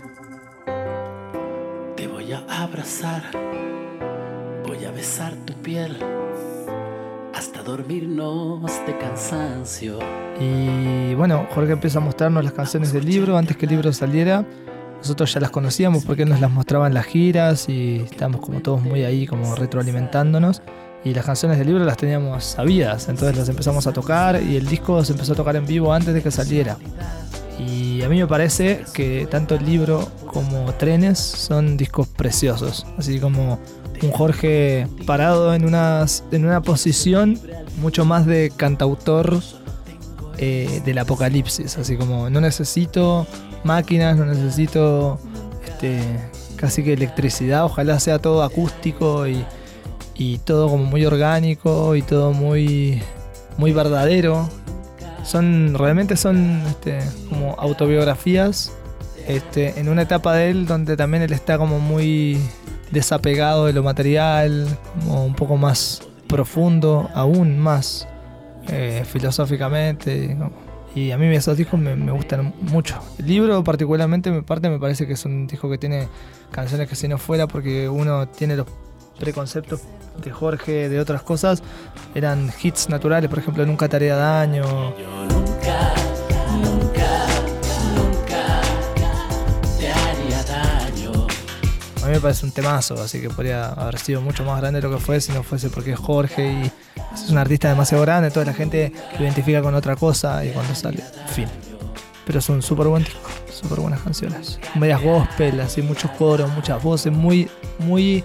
Te 1.98 2.08
voy 2.08 2.32
a 2.32 2.42
abrazar, 2.48 3.24
voy 4.66 4.86
a 4.86 4.92
besar 4.92 5.34
tu 5.46 5.52
piel, 5.56 5.98
hasta 7.36 7.64
dormirnos 7.64 8.62
de 8.88 8.98
cansancio. 8.98 10.00
Y 10.40 11.16
bueno, 11.16 11.46
Jorge 11.54 11.74
empieza 11.74 11.98
a 11.98 12.02
mostrarnos 12.02 12.46
las 12.46 12.54
canciones 12.54 12.94
del 12.94 13.06
libro 13.06 13.38
antes 13.38 13.58
que 13.58 13.66
el 13.66 13.72
libro 13.72 13.92
saliera. 13.92 14.46
Nosotros 15.00 15.34
ya 15.34 15.42
las 15.42 15.52
conocíamos 15.52 16.06
porque 16.06 16.24
él 16.24 16.30
nos 16.30 16.40
las 16.40 16.50
mostraba 16.50 16.88
en 16.88 16.94
las 16.94 17.08
giras 17.08 17.68
y 17.68 18.06
estábamos 18.10 18.40
como 18.40 18.62
todos 18.62 18.82
muy 18.82 19.04
ahí 19.04 19.28
como 19.28 19.54
retroalimentándonos. 19.54 20.62
Y 21.04 21.14
las 21.14 21.26
canciones 21.26 21.58
del 21.58 21.68
libro 21.68 21.86
las 21.86 21.98
teníamos 21.98 22.44
sabidas, 22.44 23.08
entonces 23.08 23.38
las 23.38 23.48
empezamos 23.48 23.88
a 23.88 23.94
tocar 23.94 24.42
y 24.44 24.58
el 24.58 24.68
disco 24.68 25.04
se 25.06 25.14
empezó 25.14 25.34
a 25.34 25.36
tocar 25.36 25.56
en 25.56 25.66
vivo 25.66 25.94
antes 25.94 26.14
de 26.14 26.22
que 26.22 26.30
saliera. 26.30 26.78
Y 27.58 28.02
a 28.04 28.10
mí 28.10 28.20
me 28.20 28.28
parece 28.28 28.86
que 28.94 29.28
tanto 29.30 29.56
el 29.56 29.66
libro 29.66 30.10
como 30.26 30.74
Trenes 30.74 31.20
son 31.20 31.76
discos 31.76 32.08
preciosos. 32.08 32.86
Así 32.98 33.20
como 33.20 33.60
un 34.02 34.12
Jorge 34.12 34.88
parado 35.06 35.54
en 35.54 35.66
una, 35.66 36.06
en 36.32 36.46
una 36.46 36.62
posición 36.62 37.40
mucho 37.82 38.06
más 38.06 38.26
de 38.26 38.52
cantautor 38.56 39.42
eh, 40.38 40.82
del 40.86 40.98
apocalipsis. 41.00 41.78
Así 41.78 41.98
como 41.98 42.30
no 42.30 42.40
necesito 42.40 43.28
máquinas, 43.66 44.16
no 44.18 44.26
necesito 44.26 45.20
este, 45.66 46.02
casi 46.56 46.82
que 46.84 46.94
electricidad. 46.94 47.66
Ojalá 47.66 48.00
sea 48.00 48.20
todo 48.20 48.44
acústico 48.44 49.28
y, 49.28 49.44
y 50.20 50.38
todo 50.40 50.68
como 50.68 50.84
muy 50.84 51.06
orgánico 51.06 51.96
y 51.96 52.02
todo 52.02 52.34
muy, 52.34 53.02
muy 53.58 53.72
verdadero 53.72 54.50
son 55.24 55.74
realmente 55.76 56.18
son 56.18 56.62
este, 56.68 57.00
como 57.30 57.56
autobiografías 57.58 58.74
este, 59.28 59.80
en 59.80 59.88
una 59.88 60.02
etapa 60.02 60.34
de 60.34 60.50
él 60.50 60.66
donde 60.66 60.98
también 60.98 61.24
él 61.24 61.32
está 61.32 61.58
como 61.58 61.80
muy 61.80 62.38
desapegado 62.92 63.68
de 63.68 63.74
lo 63.74 63.82
material, 63.82 64.68
un 65.08 65.36
poco 65.36 65.56
más 65.56 66.02
profundo, 66.28 67.10
aún 67.14 67.58
más 67.60 68.08
eh, 68.68 69.04
filosóficamente. 69.06 70.36
Y 70.96 71.12
a 71.12 71.18
mí 71.18 71.28
esos 71.28 71.56
discos 71.56 71.80
me, 71.80 71.96
me 71.96 72.12
gustan 72.12 72.54
mucho. 72.62 73.00
El 73.20 73.28
libro 73.28 73.64
particularmente, 73.64 74.32
me 74.32 74.42
parte 74.42 74.70
me 74.70 74.80
parece 74.80 75.06
que 75.06 75.14
es 75.14 75.24
un 75.26 75.46
disco 75.46 75.70
que 75.70 75.78
tiene 75.78 76.08
canciones 76.52 76.90
que 76.90 76.96
si 76.96 77.08
no 77.08 77.20
fuera 77.20 77.48
porque 77.48 77.88
uno 77.88 78.28
tiene 78.28 78.56
los 78.56 78.66
preconceptos 79.20 79.82
de 80.24 80.32
Jorge 80.32 80.90
de 80.90 81.00
otras 81.00 81.22
cosas, 81.22 81.62
eran 82.16 82.52
hits 82.62 82.90
naturales, 82.90 83.30
por 83.30 83.40
ejemplo, 83.40 83.66
Nunca 83.66 83.88
te 83.88 83.98
haría 83.98 84.16
daño. 84.16 84.64
A 92.02 92.12
mí 92.12 92.16
me 92.16 92.22
parece 92.22 92.46
un 92.46 92.52
temazo, 92.52 92.96
así 92.96 93.22
que 93.22 93.30
podría 93.30 93.68
haber 93.68 94.00
sido 94.00 94.20
mucho 94.22 94.44
más 94.44 94.60
grande 94.60 94.82
de 94.82 94.88
lo 94.88 94.96
que 94.96 95.04
fue 95.04 95.22
si 95.22 95.32
no 95.32 95.44
fuese 95.44 95.70
porque 95.70 95.96
Jorge 95.96 96.72
es 97.14 97.30
un 97.30 97.38
artista 97.38 97.70
demasiado 97.70 98.04
grande, 98.04 98.32
toda 98.32 98.48
la 98.48 98.54
gente 98.54 98.92
lo 99.18 99.26
identifica 99.26 99.62
con 99.62 99.76
otra 99.76 99.96
cosa 99.96 100.44
y 100.44 100.50
cuando 100.50 100.74
sale, 100.74 101.04
fin. 101.28 101.48
Pero 102.26 102.40
es 102.40 102.50
un 102.50 102.64
súper 102.64 102.88
buen 102.88 103.04
disco, 103.04 103.30
súper 103.52 103.80
buenas 103.82 104.02
canciones. 104.02 104.60
Medias 104.76 105.02
gospel, 105.04 105.60
así 105.60 105.84
muchos 105.84 106.10
coros, 106.12 106.50
muchas 106.52 106.82
voces, 106.82 107.14
muy, 107.14 107.48
muy 107.78 108.24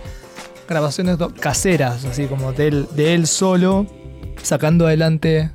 grabaciones 0.69 1.19
caseras, 1.41 2.05
así 2.05 2.27
como 2.27 2.53
de 2.53 3.15
él, 3.15 3.27
solo, 3.27 3.87
sacando 4.43 4.87
adelante 4.87 5.51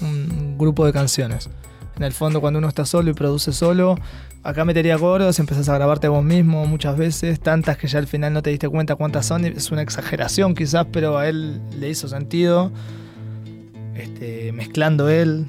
un 0.00 0.56
grupo 0.58 0.86
de 0.86 0.92
canciones. 0.92 1.48
En 1.96 2.02
el 2.02 2.12
fondo, 2.12 2.40
cuando 2.40 2.58
uno 2.58 2.68
está 2.68 2.84
solo 2.84 3.10
y 3.10 3.14
produce 3.14 3.52
solo, 3.52 3.96
acá 4.42 4.64
metería 4.64 4.98
coros, 4.98 5.38
empezás 5.38 5.68
a 5.68 5.74
grabarte 5.74 6.08
vos 6.08 6.22
mismo 6.22 6.66
muchas 6.66 6.96
veces, 6.96 7.40
tantas 7.40 7.78
que 7.78 7.88
ya 7.88 7.98
al 7.98 8.06
final 8.06 8.32
no 8.32 8.42
te 8.42 8.50
diste 8.50 8.68
cuenta 8.68 8.96
cuántas 8.96 9.26
son, 9.26 9.44
es 9.44 9.70
una 9.70 9.82
exageración 9.82 10.54
quizás, 10.54 10.86
pero 10.92 11.16
a 11.16 11.28
él 11.28 11.60
le 11.78 11.88
hizo 11.88 12.08
sentido, 12.08 12.70
este, 13.94 14.52
mezclando 14.52 15.08
él, 15.08 15.46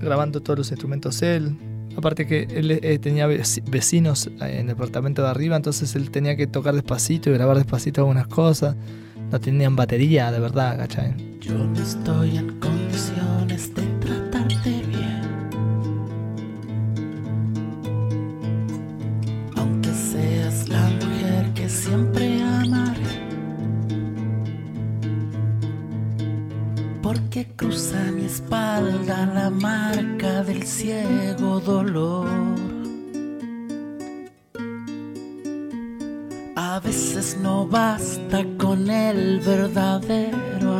grabando 0.00 0.40
todos 0.40 0.58
los 0.58 0.70
instrumentos 0.70 1.22
él. 1.22 1.56
Aparte 1.96 2.26
que 2.26 2.42
él 2.50 2.70
eh, 2.82 2.98
tenía 2.98 3.26
veci- 3.28 3.62
vecinos 3.68 4.28
en 4.40 4.42
el 4.60 4.66
departamento 4.66 5.22
de 5.22 5.28
arriba, 5.28 5.56
entonces 5.56 5.94
él 5.94 6.10
tenía 6.10 6.36
que 6.36 6.46
tocar 6.46 6.74
despacito 6.74 7.30
y 7.30 7.34
grabar 7.34 7.56
despacito 7.56 8.00
algunas 8.02 8.26
cosas. 8.26 8.74
No 9.30 9.40
tenían 9.40 9.74
batería, 9.76 10.30
de 10.30 10.40
verdad, 10.40 10.76
¿cachai? 10.76 11.14
Yo 11.40 11.54
no 11.56 11.80
estoy 11.80 12.36
en 12.36 12.58
condiciones 12.60 13.74
de 13.74 13.82
Cruza 27.56 28.10
mi 28.12 28.24
espalda 28.24 29.26
la 29.26 29.50
marca 29.50 30.42
del 30.42 30.64
ciego 30.64 31.60
dolor. 31.60 32.26
A 36.56 36.80
veces 36.80 37.38
no 37.40 37.66
basta 37.66 38.44
con 38.58 38.90
el 38.90 39.40
verdadero 39.40 40.73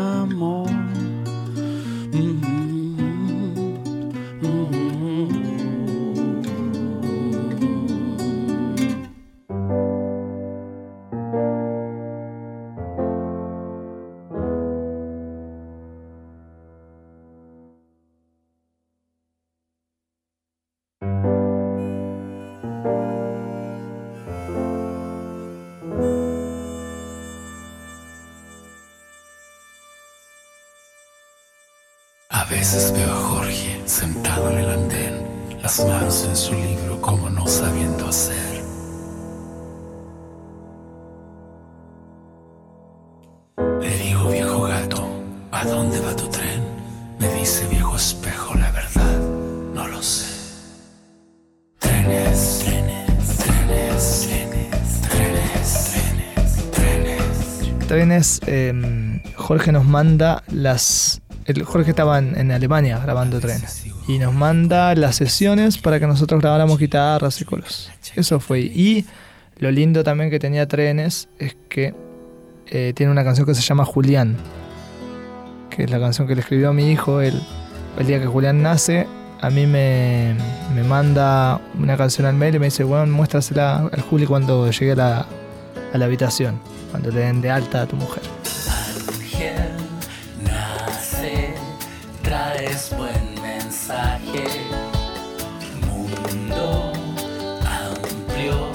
trenes. 57.94 58.40
Eh, 58.46 59.20
Jorge 59.37 59.70
nos 59.70 59.85
manda 59.85 60.42
las... 60.50 61.22
Jorge 61.64 61.90
estaba 61.90 62.18
en, 62.18 62.50
Alemania 62.50 62.98
grabando 62.98 63.38
trenes. 63.38 63.87
Y 64.09 64.18
nos 64.18 64.35
manda 64.35 64.94
las 64.94 65.16
sesiones 65.16 65.78
para 65.78 66.00
que 66.00 66.07
nosotros 66.07 66.40
grabáramos 66.40 66.78
guitarras 66.78 67.40
y 67.40 67.44
coros. 67.44 67.92
Eso 68.16 68.40
fue. 68.40 68.61
Y 68.61 69.04
lo 69.59 69.70
lindo 69.70 70.02
también 70.02 70.30
que 70.30 70.38
tenía 70.40 70.66
trenes 70.66 71.28
es 71.38 71.57
que 71.68 71.94
eh, 72.66 72.92
tiene 72.96 73.12
una 73.12 73.22
canción 73.22 73.46
que 73.46 73.54
se 73.54 73.62
llama 73.62 73.85
Julián. 73.85 74.37
Que 75.70 75.85
es 75.85 75.90
la 75.90 76.00
canción 76.00 76.26
que 76.26 76.35
le 76.35 76.40
escribió 76.40 76.70
a 76.70 76.72
mi 76.72 76.90
hijo. 76.90 77.20
El, 77.20 77.40
día 78.07 78.18
que 78.18 78.26
Julián 78.26 78.61
nace, 78.61 79.07
a 79.40 79.50
mí 79.50 79.66
me, 79.66 80.35
me 80.74 80.83
manda 80.83 81.61
una 81.78 81.96
canción 81.96 82.26
al 82.26 82.35
mail 82.35 82.57
y 82.57 82.59
me 82.59 82.66
dice, 82.66 82.83
bueno, 82.83 83.07
muéstrasela 83.12 83.88
al 83.92 84.00
Juli 84.00 84.26
cuando 84.26 84.68
llegue 84.70 84.92
a 85.00 85.26
la 85.92 86.04
habitación. 86.04 86.74
Cuando 86.94 87.11
le 87.11 87.22
den 87.22 87.40
de 87.40 87.50
alta 87.50 87.83
a 87.83 87.87
tu 87.87 87.96
mujer. 87.96 88.22
Ángel 89.18 89.74
nace, 90.44 91.52
traes 92.22 92.94
buen 92.96 93.35
mensaje. 93.42 94.44
Mundo 95.88 96.92
amplio, 97.66 98.70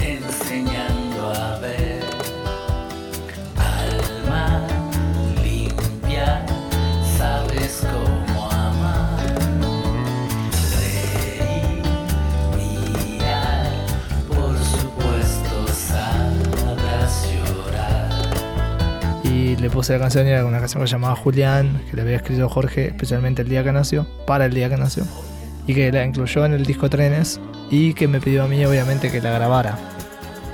enseñando 0.00 1.30
a 1.30 1.58
ver. 1.58 2.02
Alma 3.58 4.66
limpia, 5.44 6.46
sabes 7.18 7.82
cómo 7.82 8.11
le 19.62 19.70
puse 19.70 19.92
la 19.92 20.00
canción 20.00 20.26
y 20.26 20.30
era 20.30 20.44
una 20.44 20.58
canción 20.58 20.82
que 20.82 20.88
se 20.88 20.92
llamaba 20.92 21.14
Julián, 21.14 21.80
que 21.88 21.94
le 21.94 22.02
había 22.02 22.16
escrito 22.16 22.48
Jorge 22.48 22.88
especialmente 22.88 23.42
el 23.42 23.48
día 23.48 23.62
que 23.62 23.70
nació, 23.70 24.08
para 24.26 24.46
el 24.46 24.54
día 24.54 24.68
que 24.68 24.76
nació. 24.76 25.04
Y 25.68 25.74
que 25.74 25.92
la 25.92 26.04
incluyó 26.04 26.44
en 26.44 26.52
el 26.52 26.66
disco 26.66 26.90
Trenes 26.90 27.40
y 27.70 27.94
que 27.94 28.08
me 28.08 28.20
pidió 28.20 28.42
a 28.42 28.48
mí 28.48 28.64
obviamente 28.64 29.12
que 29.12 29.20
la 29.20 29.30
grabara. 29.30 29.78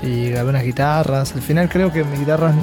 Y 0.03 0.29
grabé 0.29 0.51
unas 0.51 0.63
guitarras, 0.63 1.33
al 1.33 1.41
final 1.41 1.69
creo 1.69 1.91
que 1.91 2.03
mis 2.03 2.19
guitarras... 2.19 2.53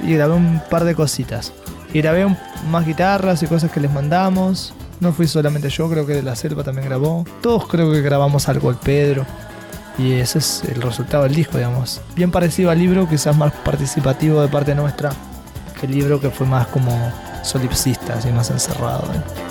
Y 0.00 0.14
grabé 0.14 0.34
un 0.34 0.62
par 0.70 0.84
de 0.84 0.94
cositas. 0.94 1.52
Y 1.92 2.00
grabé 2.00 2.26
más 2.70 2.86
guitarras 2.86 3.42
y 3.42 3.46
cosas 3.46 3.70
que 3.70 3.78
les 3.78 3.92
mandamos. 3.92 4.72
No 4.98 5.12
fui 5.12 5.28
solamente 5.28 5.68
yo, 5.68 5.90
creo 5.90 6.06
que 6.06 6.14
de 6.14 6.22
la 6.22 6.34
selva 6.34 6.64
también 6.64 6.88
grabó. 6.88 7.24
Todos 7.42 7.68
creo 7.68 7.92
que 7.92 8.00
grabamos 8.00 8.48
algo, 8.48 8.70
el 8.70 8.76
Pedro. 8.76 9.26
Y 9.98 10.14
ese 10.14 10.38
es 10.38 10.64
el 10.64 10.80
resultado 10.80 11.24
del 11.24 11.34
disco, 11.34 11.58
digamos. 11.58 12.00
Bien 12.16 12.30
parecido 12.30 12.70
al 12.70 12.78
libro, 12.78 13.06
quizás 13.08 13.36
más 13.36 13.52
participativo 13.52 14.40
de 14.40 14.48
parte 14.48 14.74
nuestra 14.74 15.12
el 15.82 15.90
libro 15.90 16.20
que 16.20 16.30
fue 16.30 16.46
más 16.46 16.66
como 16.68 17.12
solipsista, 17.42 18.14
así 18.14 18.30
más 18.30 18.50
encerrado. 18.50 19.04
¿eh? 19.12 19.41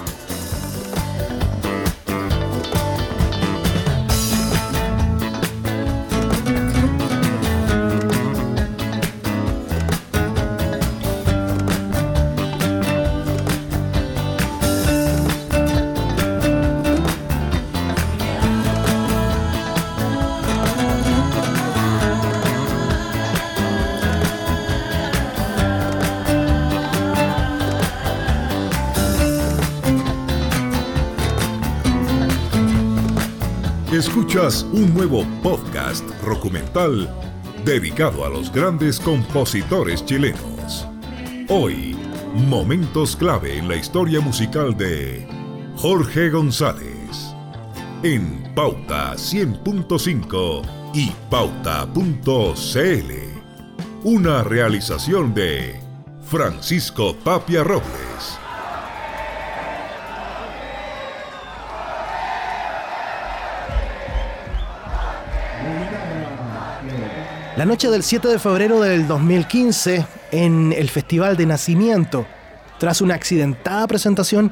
Escuchas 34.11 34.67
un 34.73 34.93
nuevo 34.93 35.25
podcast 35.41 36.03
documental 36.25 37.09
dedicado 37.63 38.25
a 38.25 38.29
los 38.29 38.51
grandes 38.51 38.99
compositores 38.99 40.03
chilenos. 40.03 40.85
Hoy, 41.47 41.95
momentos 42.35 43.15
clave 43.15 43.57
en 43.57 43.69
la 43.69 43.77
historia 43.77 44.19
musical 44.19 44.75
de 44.75 45.25
Jorge 45.77 46.29
González. 46.29 47.33
En 48.03 48.53
Pauta 48.53 49.13
100.5 49.13 50.61
y 50.93 51.13
Pauta.cl. 51.29 51.93
Una 54.03 54.43
realización 54.43 55.33
de 55.33 55.79
Francisco 56.23 57.15
Tapia. 57.23 57.63
La 67.61 67.67
noche 67.67 67.91
del 67.91 68.01
7 68.01 68.27
de 68.27 68.39
febrero 68.39 68.81
del 68.81 69.07
2015, 69.07 70.03
en 70.31 70.73
el 70.75 70.89
Festival 70.89 71.37
de 71.37 71.45
Nacimiento, 71.45 72.25
tras 72.79 73.01
una 73.01 73.13
accidentada 73.13 73.85
presentación, 73.85 74.51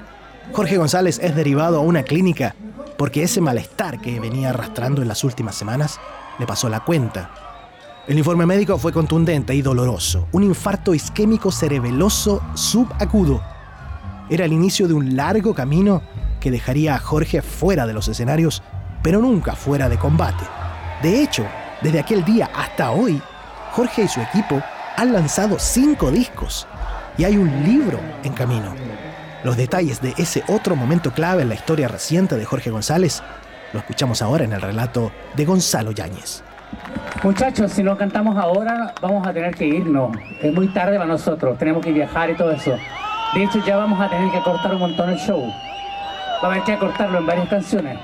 Jorge 0.52 0.78
González 0.78 1.20
es 1.20 1.36
derivado 1.36 1.80
a 1.80 1.82
una 1.82 2.04
clínica 2.04 2.54
porque 3.00 3.24
ese 3.24 3.42
malestar 3.42 4.00
que 4.00 4.20
venía 4.20 4.52
arrastrando 4.52 5.02
en 5.02 5.08
las 5.08 5.24
últimas 5.24 5.56
semanas 5.56 6.00
le 6.38 6.46
pasó 6.46 6.70
la 6.70 6.82
cuenta. 6.82 7.32
El 8.08 8.20
informe 8.20 8.46
médico 8.46 8.78
fue 8.78 8.94
contundente 8.94 9.56
y 9.56 9.64
doloroso. 9.64 10.28
Un 10.32 10.44
infarto 10.44 10.94
isquémico 10.94 11.52
cerebeloso 11.52 12.44
subagudo. 12.54 13.42
Era 14.30 14.46
el 14.46 14.54
inicio 14.54 14.88
de 14.88 14.94
un 14.94 15.16
largo 15.16 15.56
camino 15.56 16.04
que 16.40 16.52
dejaría 16.52 16.94
a 16.94 17.00
Jorge 17.00 17.42
fuera 17.42 17.88
de 17.88 17.94
los 17.94 18.08
escenarios, 18.08 18.62
pero 19.02 19.20
nunca 19.20 19.56
fuera 19.56 19.90
de 19.90 19.98
combate. 19.98 20.46
De 21.02 21.24
hecho, 21.24 21.48
desde 21.82 22.00
aquel 22.00 22.24
día 22.26 22.50
hasta 22.56 22.92
hoy, 22.92 23.22
Jorge 23.72 24.04
y 24.04 24.08
su 24.08 24.22
equipo 24.22 24.62
han 24.98 25.14
lanzado 25.14 25.58
cinco 25.60 26.12
discos 26.12 26.68
y 27.18 27.24
hay 27.24 27.38
un 27.38 27.64
libro 27.64 28.00
en 28.24 28.34
camino. 28.34 28.74
Los 29.44 29.56
detalles 29.56 30.02
de 30.02 30.14
ese 30.18 30.44
otro 30.48 30.76
momento 30.76 31.12
clave 31.12 31.44
en 31.44 31.50
la 31.50 31.56
historia 31.56 31.88
reciente 31.88 32.36
de 32.36 32.46
Jorge 32.46 32.70
González 32.70 33.24
lo 33.72 33.80
escuchamos 33.80 34.22
ahora 34.22 34.46
en 34.46 34.54
el 34.54 34.62
relato 34.62 35.12
de 35.36 35.46
Gonzalo 35.46 35.92
Yáñez. 35.92 36.44
Muchachos, 37.24 37.72
si 37.72 37.84
no 37.84 37.98
cantamos 37.98 38.36
ahora, 38.38 38.94
vamos 39.02 39.26
a 39.28 39.34
tener 39.34 39.54
que 39.54 39.66
irnos. 39.66 40.16
Es 40.42 40.54
muy 40.54 40.68
tarde 40.70 40.98
para 40.98 41.08
nosotros, 41.08 41.58
tenemos 41.58 41.84
que 41.84 41.92
viajar 41.92 42.30
y 42.30 42.36
todo 42.36 42.52
eso. 42.52 42.76
De 43.34 43.44
hecho, 43.44 43.64
ya 43.66 43.78
vamos 43.78 44.00
a 44.02 44.10
tener 44.10 44.32
que 44.32 44.42
cortar 44.42 44.74
un 44.74 44.80
montón 44.80 45.10
el 45.10 45.18
show. 45.18 45.54
Va 46.44 46.48
a 46.48 46.52
haber 46.52 46.64
que 46.64 46.78
cortarlo 46.78 47.20
en 47.20 47.26
varias 47.28 47.48
canciones. 47.48 48.00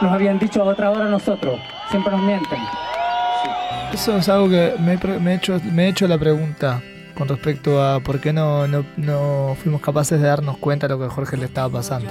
Nos 0.00 0.12
habían 0.12 0.38
dicho 0.38 0.62
a 0.62 0.64
otra 0.64 0.90
hora 0.90 1.04
nosotros, 1.06 1.60
siempre 1.90 2.12
nos 2.12 2.22
mienten. 2.22 2.58
Eso 3.92 4.16
es 4.16 4.28
algo 4.28 4.48
que 4.48 4.74
me, 4.78 4.96
me 5.18 5.32
he 5.32 5.34
hecho, 5.36 5.60
me 5.72 5.86
he 5.86 5.88
hecho 5.88 6.06
la 6.06 6.18
pregunta 6.18 6.82
con 7.14 7.26
respecto 7.26 7.82
a 7.82 8.00
por 8.00 8.20
qué 8.20 8.32
no, 8.32 8.68
no, 8.68 8.84
no 8.96 9.56
fuimos 9.60 9.80
capaces 9.80 10.20
de 10.20 10.26
darnos 10.26 10.56
cuenta 10.58 10.86
de 10.86 10.94
lo 10.94 11.00
que 11.00 11.06
a 11.06 11.10
Jorge 11.10 11.36
le 11.36 11.46
estaba 11.46 11.68
pasando. 11.68 12.10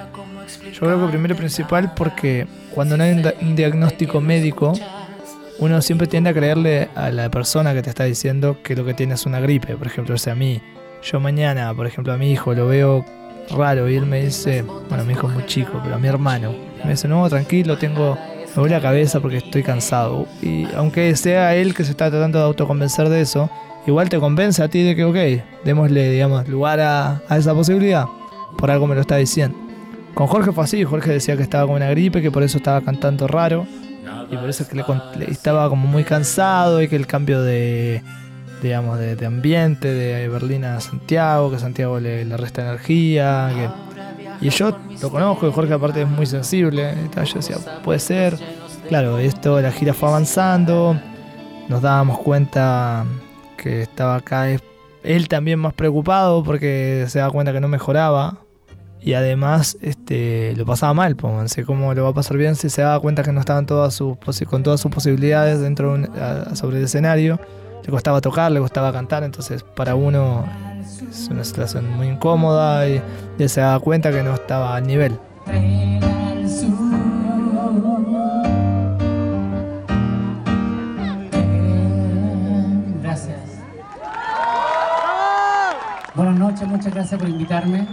Yo 0.73 0.79
creo 0.79 1.01
que 1.01 1.07
primero 1.07 1.33
y 1.33 1.37
principal 1.37 1.93
porque 1.95 2.47
cuando 2.73 2.97
no 2.97 3.03
hay 3.03 3.11
un 3.41 3.55
diagnóstico 3.55 4.19
médico, 4.19 4.73
uno 5.59 5.81
siempre 5.81 6.07
tiende 6.07 6.29
a 6.29 6.33
creerle 6.33 6.89
a 6.95 7.09
la 7.09 7.29
persona 7.29 7.73
que 7.73 7.81
te 7.81 7.89
está 7.89 8.03
diciendo 8.03 8.57
que 8.63 8.75
lo 8.75 8.85
que 8.85 8.93
tiene 8.93 9.13
es 9.13 9.25
una 9.25 9.39
gripe. 9.39 9.75
Por 9.75 9.87
ejemplo, 9.87 10.15
o 10.15 10.17
sea, 10.17 10.33
a 10.33 10.35
mí, 10.35 10.61
yo 11.01 11.19
mañana, 11.19 11.73
por 11.73 11.87
ejemplo, 11.87 12.13
a 12.13 12.17
mi 12.17 12.31
hijo 12.31 12.53
lo 12.53 12.67
veo 12.67 13.05
raro 13.49 13.89
y 13.89 13.95
él 13.95 14.05
me 14.05 14.21
dice, 14.21 14.61
bueno, 14.61 15.05
mi 15.05 15.13
hijo 15.13 15.27
es 15.27 15.33
muy 15.33 15.45
chico, 15.45 15.79
pero 15.83 15.95
a 15.95 15.99
mi 15.99 16.07
hermano, 16.07 16.53
me 16.83 16.91
dice, 16.91 17.07
no, 17.07 17.27
tranquilo, 17.29 17.77
tengo, 17.77 18.17
me 18.57 18.61
duele 18.61 18.75
la 18.75 18.81
cabeza 18.81 19.19
porque 19.19 19.37
estoy 19.37 19.61
cansado. 19.61 20.25
Y 20.41 20.65
aunque 20.75 21.15
sea 21.15 21.53
él 21.53 21.75
que 21.75 21.83
se 21.83 21.91
está 21.91 22.09
tratando 22.09 22.39
de 22.39 22.45
autoconvencer 22.45 23.07
de 23.07 23.21
eso, 23.21 23.51
igual 23.85 24.09
te 24.09 24.19
convence 24.19 24.63
a 24.63 24.67
ti 24.67 24.81
de 24.81 24.95
que, 24.95 25.05
ok, 25.05 25.43
démosle, 25.63 26.09
digamos, 26.09 26.47
lugar 26.47 26.79
a, 26.79 27.21
a 27.29 27.37
esa 27.37 27.53
posibilidad. 27.53 28.05
Por 28.57 28.71
algo 28.71 28.87
me 28.87 28.95
lo 28.95 29.01
está 29.01 29.17
diciendo. 29.17 29.55
Con 30.15 30.25
Jorge 30.25 30.51
fue 30.51 30.63
así, 30.63 30.83
Jorge 30.83 31.11
decía 31.11 31.37
que 31.37 31.43
estaba 31.43 31.67
con 31.67 31.75
una 31.75 31.91
gripe, 31.91 32.19
que 32.19 32.31
por 32.31 32.41
eso 32.41 32.57
estaba 32.57 32.81
cantando 32.81 33.27
raro. 33.27 33.67
Y 34.31 34.35
por 34.35 34.49
eso 34.49 34.63
es 34.63 34.69
que 34.69 34.75
le, 34.75 35.31
estaba 35.31 35.69
como 35.69 35.87
muy 35.87 36.03
cansado 36.03 36.81
y 36.81 36.87
que 36.87 36.95
el 36.95 37.05
cambio 37.05 37.43
de, 37.43 38.01
digamos, 38.63 38.97
de, 38.97 39.23
ambiente 39.23 39.87
de 39.87 40.27
Berlín 40.29 40.65
a 40.65 40.81
Santiago, 40.81 41.51
que 41.51 41.59
Santiago 41.59 41.99
le, 41.99 42.25
resta 42.35 42.63
energía. 42.63 43.71
Y 44.41 44.49
yo 44.49 44.77
lo 45.01 45.09
conozco, 45.09 45.47
y 45.47 45.51
Jorge 45.51 45.73
aparte 45.73 46.01
es 46.03 46.07
muy 46.09 46.25
sensible. 46.25 46.93
Yo 47.15 47.33
decía, 47.35 47.57
puede 47.83 47.99
ser. 47.99 48.37
Claro, 48.87 49.17
esto, 49.17 49.59
la 49.59 49.71
gira 49.71 49.93
fue 49.93 50.07
avanzando, 50.09 50.97
nos 51.67 51.81
dábamos 51.81 52.19
cuenta 52.19 53.05
que 53.57 53.81
estaba 53.81 54.21
vez 54.43 54.61
él 55.03 55.27
también 55.27 55.59
más 55.59 55.73
preocupado 55.73 56.43
porque 56.43 57.05
se 57.07 57.19
da 57.19 57.29
cuenta 57.29 57.51
que 57.53 57.59
no 57.59 57.67
mejoraba. 57.67 58.37
Y 58.99 59.13
además 59.13 59.77
este, 59.81 60.53
lo 60.57 60.65
pasaba 60.65 60.93
mal, 60.93 61.15
pónganse 61.15 61.63
cómo 61.65 61.93
lo 61.93 62.03
va 62.03 62.09
a 62.09 62.13
pasar 62.13 62.35
bien 62.35 62.55
si 62.55 62.69
se 62.69 62.81
da 62.81 62.99
cuenta 62.99 63.23
que 63.23 63.31
no 63.31 63.39
estaban 63.39 63.65
todas 63.65 63.93
sus, 63.93 64.17
con 64.49 64.63
todas 64.63 64.81
sus 64.81 64.91
posibilidades 64.91 65.61
dentro 65.61 65.93
de 65.93 66.09
un- 66.09 66.55
sobre 66.55 66.77
el 66.79 66.85
escenario. 66.85 67.39
Le 67.85 67.91
costaba 67.91 68.19
tocar, 68.21 68.51
le 68.51 68.59
costaba 68.59 68.91
cantar, 68.91 69.23
entonces 69.23 69.63
para 69.63 69.95
uno 69.95 70.45
es 71.09 71.27
una 71.29 71.43
situación 71.43 71.89
muy 71.95 72.07
incómoda 72.07 72.87
y, 72.87 73.01
él 73.37 73.49
se 73.49 73.61
da 73.61 73.79
cuenta 73.79 74.11
que 74.11 74.23
no 74.23 74.33
estaba 74.33 74.75
al 74.75 74.87
nivel. 74.87 75.19
Gracias. 83.03 83.39
Buenas 86.15 86.39
noches, 86.39 86.67
muchas 86.67 86.93
gracias 86.93 87.19
por 87.19 87.29
invitarme. 87.29 87.87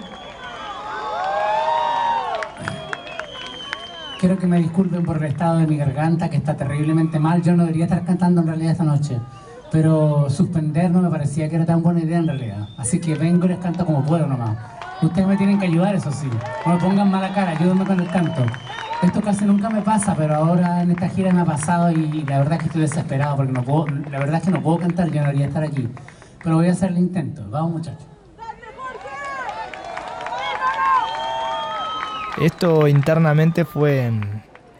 Quiero 4.18 4.38
que 4.38 4.46
me 4.46 4.58
disculpen 4.58 5.04
por 5.04 5.18
el 5.18 5.24
estado 5.24 5.58
de 5.58 5.66
mi 5.66 5.76
garganta, 5.76 6.30
que 6.30 6.38
está 6.38 6.56
terriblemente 6.56 7.18
mal. 7.18 7.42
Yo 7.42 7.54
no 7.54 7.64
debería 7.64 7.84
estar 7.84 8.04
cantando 8.06 8.40
en 8.40 8.46
realidad 8.46 8.72
esta 8.72 8.84
noche, 8.84 9.20
pero 9.74 10.30
suspender 10.30 10.88
no 10.88 11.02
me 11.02 11.10
parecía 11.10 11.48
que 11.48 11.56
era 11.56 11.66
tan 11.66 11.82
buena 11.82 11.98
idea 11.98 12.18
en 12.18 12.28
realidad. 12.28 12.68
Así 12.76 13.00
que 13.00 13.16
vengo 13.16 13.46
y 13.46 13.48
les 13.48 13.58
canto 13.58 13.84
como 13.84 14.04
puedo 14.04 14.24
nomás. 14.24 14.56
Ustedes 15.02 15.26
me 15.26 15.36
tienen 15.36 15.58
que 15.58 15.66
ayudar, 15.66 15.96
eso 15.96 16.12
sí. 16.12 16.28
No 16.64 16.74
me 16.74 16.78
pongan 16.78 17.10
mala 17.10 17.34
cara, 17.34 17.50
ayúdenme 17.50 17.84
con 17.84 17.98
el 17.98 18.06
canto. 18.06 18.46
Esto 19.02 19.20
casi 19.20 19.44
nunca 19.44 19.68
me 19.68 19.82
pasa, 19.82 20.14
pero 20.14 20.36
ahora 20.36 20.82
en 20.82 20.92
esta 20.92 21.08
gira 21.08 21.32
me 21.32 21.40
ha 21.40 21.44
pasado 21.44 21.90
y 21.90 22.22
la 22.22 22.38
verdad 22.38 22.52
es 22.52 22.58
que 22.60 22.66
estoy 22.66 22.82
desesperado 22.82 23.34
porque 23.34 23.50
no 23.50 23.64
puedo, 23.64 23.86
la 23.88 24.20
verdad 24.20 24.36
es 24.36 24.42
que 24.44 24.52
no 24.52 24.62
puedo 24.62 24.78
cantar, 24.78 25.08
yo 25.08 25.22
no 25.22 25.26
debería 25.26 25.48
estar 25.48 25.64
aquí. 25.64 25.88
Pero 26.44 26.54
voy 26.54 26.68
a 26.68 26.70
hacer 26.70 26.90
el 26.90 26.98
intento. 26.98 27.44
Vamos 27.50 27.72
muchachos. 27.72 28.06
Esto 32.40 32.86
internamente 32.86 33.64
fue, 33.64 34.12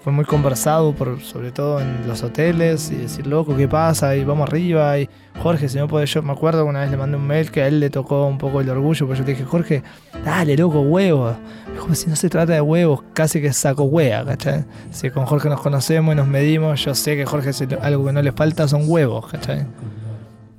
fue 0.05 0.13
muy 0.13 0.27
conversado, 0.27 0.93
por, 0.93 1.23
sobre 1.23 1.51
todo 1.51 1.81
en 1.81 2.07
los 2.07 2.23
hoteles, 2.23 2.91
y 2.91 2.97
decir, 2.97 3.27
loco, 3.27 3.57
¿qué 3.57 3.67
pasa? 3.67 4.15
Y 4.15 4.23
vamos 4.23 4.47
arriba, 4.49 4.99
y 4.99 5.09
Jorge, 5.43 5.67
si 5.71 5.79
no 5.79 5.89
puede, 5.89 6.05
yo 6.05 6.23
me 6.23 6.33
acuerdo 6.33 6.63
que 6.63 6.69
una 6.69 6.83
vez 6.83 6.91
le 6.91 6.99
mandé 6.99 7.17
un 7.17 7.27
mail 7.27 7.51
que 7.51 7.63
a 7.63 7.69
él 7.69 7.81
le 7.81 7.89
tocó 7.89 8.27
un 8.27 8.37
poco 8.37 8.61
el 8.61 8.69
orgullo, 8.69 9.07
porque 9.07 9.21
yo 9.21 9.25
le 9.27 9.33
dije, 9.33 9.45
Jorge, 9.47 9.83
dale, 10.23 10.59
loco, 10.59 10.83
huevos. 10.83 11.35
Me 11.69 11.73
dijo, 11.73 11.95
si 11.95 12.11
no 12.11 12.17
se 12.17 12.29
trata 12.29 12.53
de 12.53 12.61
huevos, 12.61 13.01
casi 13.15 13.41
que 13.41 13.51
saco 13.55 13.85
hueá, 13.85 14.27
¿cachai? 14.27 14.65
Si 14.91 15.09
con 15.11 15.25
Jorge 15.25 15.49
nos 15.49 15.63
conocemos 15.63 16.13
y 16.13 16.17
nos 16.19 16.29
medimos, 16.29 16.85
yo 16.85 16.95
sé 16.95 17.17
que 17.17 17.25
Jorge 17.25 17.55
se- 17.55 17.67
algo 17.81 18.05
que 18.05 18.13
no 18.13 18.21
le 18.21 18.33
falta 18.33 18.69
son 18.69 18.83
huevos, 18.87 19.27
¿cachai? 19.29 19.65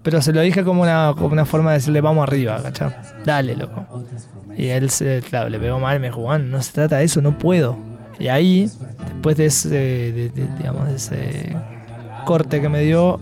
Pero 0.02 0.22
se 0.24 0.34
lo 0.34 0.42
dije 0.42 0.64
como 0.64 0.82
una, 0.82 1.14
forma 1.46 1.72
de 1.72 1.78
decirle, 1.78 2.02
vamos 2.02 2.24
arriba, 2.28 2.60
¿cachai? 2.64 2.90
Dale, 3.24 3.56
loco. 3.56 3.86
Y 4.58 4.68
él, 4.70 4.90
claro, 5.30 5.50
le 5.50 5.60
pegó 5.60 5.80
mal, 5.80 6.00
me 6.00 6.08
dijo, 6.08 6.22
"Juan, 6.24 6.50
no 6.50 6.62
se 6.64 6.72
trata 6.74 6.98
de 6.98 7.04
eso, 7.04 7.22
no 7.22 7.38
puedo. 7.38 7.78
Y 8.20 8.28
ahí, 8.28 8.70
después 9.06 9.38
de 9.38 9.46
ese, 9.48 10.32
digamos, 10.58 10.88
de 10.88 10.96
ese 10.96 11.56
corte 12.26 12.62
que 12.62 12.70
me 12.70 12.82
dio, 12.82 13.20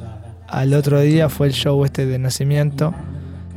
al 0.47 0.73
otro 0.73 0.99
día 0.99 1.29
fue 1.29 1.47
el 1.47 1.53
show 1.53 1.83
este 1.83 2.05
de 2.05 2.19
nacimiento, 2.19 2.93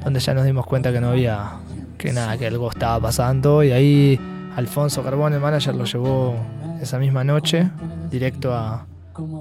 donde 0.03 0.21
ya 0.21 0.35
nos 0.35 0.45
dimos 0.45 0.67
cuenta 0.67 0.93
que 0.93 1.01
no 1.01 1.11
había, 1.11 1.53
que 1.99 2.13
nada, 2.13 2.39
que 2.39 2.47
algo 2.47 2.71
estaba 2.71 2.99
pasando. 3.01 3.63
Y 3.63 3.73
ahí 3.73 4.21
Alfonso 4.57 5.03
Carbón, 5.03 5.35
el 5.35 5.41
manager, 5.41 5.75
lo 5.75 5.85
llevó 5.85 6.35
esa 6.81 6.99
misma 6.99 7.25
noche 7.25 7.71
directo 8.11 8.55
a 8.55 8.87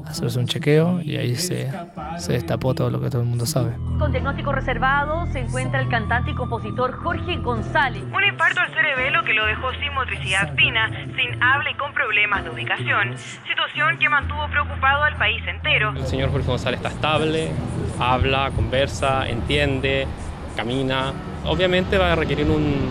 hacerse 0.05 0.39
un 0.39 0.47
chequeo 0.47 1.01
y 1.01 1.17
ahí 1.17 1.35
se, 1.35 1.71
se 2.17 2.33
destapó 2.33 2.73
todo 2.73 2.89
lo 2.89 2.99
que 2.99 3.09
todo 3.09 3.21
el 3.21 3.27
mundo 3.27 3.45
sabe. 3.45 3.75
Con 3.99 4.11
diagnóstico 4.11 4.51
reservado 4.51 5.25
se 5.27 5.39
encuentra 5.39 5.79
el 5.81 5.89
cantante 5.89 6.31
y 6.31 6.35
compositor 6.35 6.93
Jorge 6.93 7.37
González. 7.37 8.03
Un 8.13 8.23
infarto 8.23 8.61
al 8.61 8.73
cerebelo 8.73 9.23
que 9.23 9.33
lo 9.33 9.45
dejó 9.45 9.71
sin 9.79 9.93
motricidad 9.93 10.53
fina, 10.55 10.89
sin 11.15 11.41
habla 11.41 11.71
y 11.71 11.73
con 11.75 11.93
problemas 11.93 12.43
de 12.43 12.49
ubicación. 12.49 13.17
Situación 13.47 13.97
que 13.99 14.09
mantuvo 14.09 14.47
preocupado 14.49 15.03
al 15.03 15.15
país 15.17 15.41
entero. 15.47 15.93
El 15.95 16.05
señor 16.05 16.31
Jorge 16.31 16.47
González 16.47 16.79
está 16.79 16.89
estable, 16.89 17.51
habla, 17.99 18.51
conversa, 18.55 19.27
entiende, 19.27 20.07
camina. 20.55 21.13
Obviamente 21.45 21.97
va 21.97 22.13
a 22.13 22.15
requerir 22.15 22.47
un, 22.47 22.89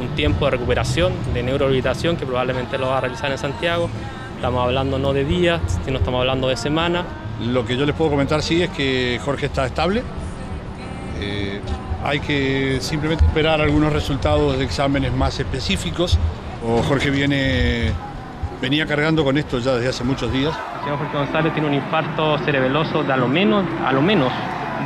un 0.00 0.08
tiempo 0.14 0.44
de 0.46 0.52
recuperación, 0.52 1.12
de 1.34 1.42
neurorehabilitación, 1.42 2.16
que 2.16 2.26
probablemente 2.26 2.78
lo 2.78 2.88
va 2.88 2.98
a 2.98 3.00
realizar 3.00 3.30
en 3.30 3.38
Santiago. 3.38 3.90
Estamos 4.36 4.62
hablando 4.62 4.98
no 4.98 5.14
de 5.14 5.24
días, 5.24 5.60
sino 5.84 5.98
estamos 5.98 6.20
hablando 6.20 6.48
de 6.48 6.56
semanas. 6.56 7.04
Lo 7.40 7.64
que 7.64 7.76
yo 7.76 7.86
les 7.86 7.94
puedo 7.94 8.10
comentar 8.10 8.42
sí 8.42 8.62
es 8.62 8.68
que 8.70 9.18
Jorge 9.24 9.46
está 9.46 9.64
estable. 9.64 10.02
Eh, 11.18 11.60
hay 12.04 12.20
que 12.20 12.78
simplemente 12.80 13.24
esperar 13.24 13.62
algunos 13.62 13.92
resultados 13.92 14.58
de 14.58 14.64
exámenes 14.64 15.12
más 15.12 15.40
específicos. 15.40 16.18
O 16.66 16.82
Jorge 16.82 17.10
viene, 17.10 17.92
venía 18.60 18.86
cargando 18.86 19.24
con 19.24 19.38
esto 19.38 19.58
ya 19.58 19.74
desde 19.74 19.88
hace 19.88 20.04
muchos 20.04 20.30
días. 20.30 20.54
El 20.74 20.80
señor 20.84 20.98
Jorge 20.98 21.16
González 21.16 21.52
tiene 21.54 21.68
un 21.68 21.74
infarto 21.74 22.38
cerebeloso 22.44 23.02
de 23.02 23.12
a 23.14 23.16
lo 23.16 23.28
menos, 23.28 23.64
a 23.84 23.92
lo 23.92 24.02
menos 24.02 24.30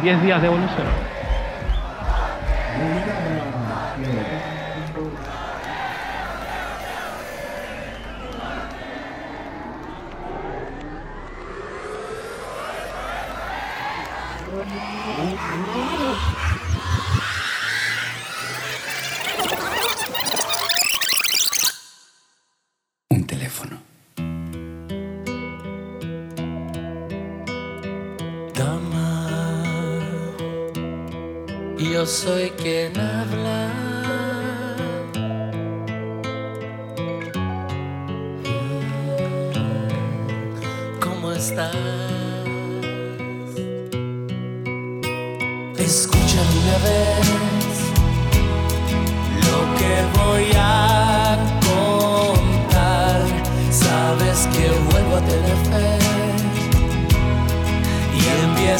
10 0.02 0.22
días 0.22 0.40
de 0.40 0.46
evolución. 0.46 0.86
Un 23.10 23.26
teléfono. 23.26 23.76
Dama, 28.54 29.28
yo 31.78 32.06
soy 32.06 32.50
quien 32.62 32.98
habla. 32.98 33.39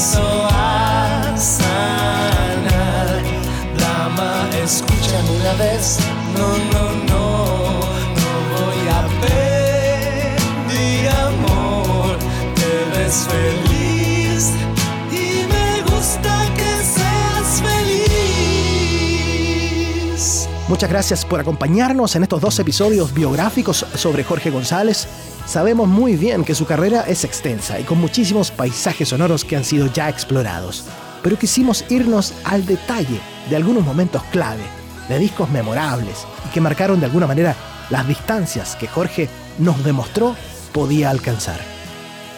Y 0.00 0.02
empiezo 0.02 0.48
a 0.50 1.36
sanar. 1.36 3.22
Dama, 3.78 4.48
escúchame 4.64 5.30
una 5.40 5.52
vez. 5.54 5.98
No, 6.34 6.48
no, 6.72 6.84
no, 7.06 7.22
no 8.16 8.30
voy 8.56 8.82
a 8.88 9.00
pedir 10.68 11.08
amor. 11.10 12.16
Te 12.54 12.72
ves 12.98 13.16
feliz 13.28 14.42
y 15.10 15.44
me 15.52 15.68
gusta 15.82 16.32
que 16.56 16.72
seas 16.82 17.48
feliz. 20.16 20.48
Muchas 20.68 20.88
gracias 20.88 21.24
por 21.26 21.40
acompañarnos 21.40 22.16
en 22.16 22.22
estos 22.22 22.40
dos 22.40 22.58
episodios 22.58 23.12
biográficos 23.12 23.84
sobre 23.94 24.24
Jorge 24.24 24.50
González. 24.50 25.06
Sabemos 25.50 25.88
muy 25.88 26.14
bien 26.14 26.44
que 26.44 26.54
su 26.54 26.64
carrera 26.64 27.00
es 27.08 27.24
extensa 27.24 27.80
y 27.80 27.82
con 27.82 27.98
muchísimos 27.98 28.52
paisajes 28.52 29.08
sonoros 29.08 29.44
que 29.44 29.56
han 29.56 29.64
sido 29.64 29.88
ya 29.92 30.08
explorados, 30.08 30.84
pero 31.24 31.36
quisimos 31.36 31.84
irnos 31.88 32.32
al 32.44 32.64
detalle 32.64 33.20
de 33.48 33.56
algunos 33.56 33.84
momentos 33.84 34.22
clave, 34.30 34.62
de 35.08 35.18
discos 35.18 35.50
memorables 35.50 36.24
y 36.46 36.50
que 36.50 36.60
marcaron 36.60 37.00
de 37.00 37.06
alguna 37.06 37.26
manera 37.26 37.56
las 37.90 38.06
distancias 38.06 38.76
que 38.76 38.86
Jorge 38.86 39.28
nos 39.58 39.82
demostró 39.82 40.36
podía 40.72 41.10
alcanzar. 41.10 41.58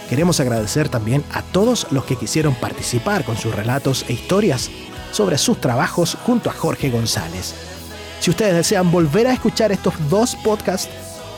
Queremos 0.08 0.40
agradecer 0.40 0.88
también 0.88 1.22
a 1.34 1.42
todos 1.42 1.88
los 1.90 2.06
que 2.06 2.16
quisieron 2.16 2.54
participar 2.54 3.26
con 3.26 3.36
sus 3.36 3.54
relatos 3.54 4.06
e 4.08 4.14
historias 4.14 4.70
sobre 5.10 5.36
sus 5.36 5.60
trabajos 5.60 6.16
junto 6.24 6.48
a 6.48 6.54
Jorge 6.54 6.88
González. 6.88 7.54
Si 8.20 8.30
ustedes 8.30 8.54
desean 8.54 8.90
volver 8.90 9.26
a 9.26 9.34
escuchar 9.34 9.70
estos 9.70 9.92
dos 10.08 10.34
podcasts, 10.36 10.88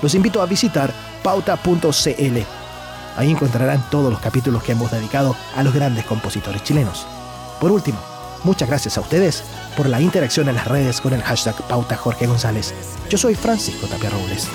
los 0.02 0.14
invito 0.14 0.42
a 0.42 0.46
visitar 0.46 0.92
pauta.cl. 1.22 2.38
Ahí 3.16 3.30
encontrarán 3.30 3.88
todos 3.90 4.11
los 4.11 4.20
capítulos 4.20 4.62
que 4.62 4.72
hemos 4.72 4.90
dedicado 4.90 5.37
a 5.54 5.62
los 5.62 5.72
grandes 5.72 6.04
compositores 6.04 6.62
chilenos. 6.62 7.07
Por 7.61 7.70
último, 7.70 7.98
muchas 8.42 8.68
gracias 8.68 8.98
a 8.98 9.00
ustedes 9.00 9.44
por 9.76 9.88
la 9.88 10.00
interacción 10.00 10.48
en 10.48 10.57
las 10.57 10.66
redes 10.66 11.00
con 11.00 11.12
el 11.12 11.22
hashtag 11.22 11.54
Pauta 11.68 11.96
Jorge 11.96 12.26
González. 12.26 12.74
Yo 13.09 13.18
soy 13.18 13.35
Francisco 13.35 13.87
Tapia 13.87 14.11
Robles. 14.11 14.48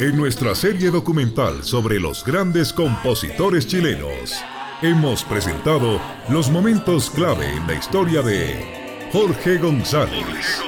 En 0.00 0.16
nuestra 0.16 0.56
serie 0.56 0.90
documental 0.90 1.62
sobre 1.62 2.00
los 2.00 2.24
grandes 2.24 2.72
compositores 2.72 3.64
chilenos, 3.64 4.34
hemos 4.82 5.22
presentado 5.22 6.00
los 6.28 6.50
momentos 6.50 7.10
clave 7.10 7.48
en 7.48 7.64
la 7.64 7.74
historia 7.74 8.20
de 8.20 9.08
Jorge 9.12 9.56
González. 9.58 10.60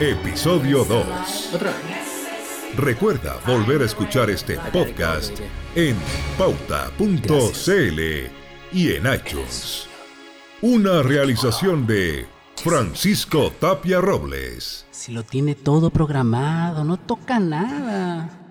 Episodio 0.00 0.84
2. 0.84 1.06
Recuerda 2.76 3.38
volver 3.46 3.82
a 3.82 3.84
escuchar 3.84 4.30
este 4.30 4.58
podcast 4.72 5.38
en 5.76 5.96
pauta.cl 6.36 8.00
y 8.72 8.92
en 8.94 9.14
iTunes. 9.14 9.86
Una 10.60 11.02
realización 11.02 11.86
de 11.86 12.26
Francisco 12.56 13.52
Tapia 13.60 14.00
Robles. 14.00 14.86
Si 14.90 15.12
lo 15.12 15.22
tiene 15.22 15.54
todo 15.54 15.90
programado, 15.90 16.84
no 16.84 16.96
toca 16.96 17.38
nada. 17.38 18.45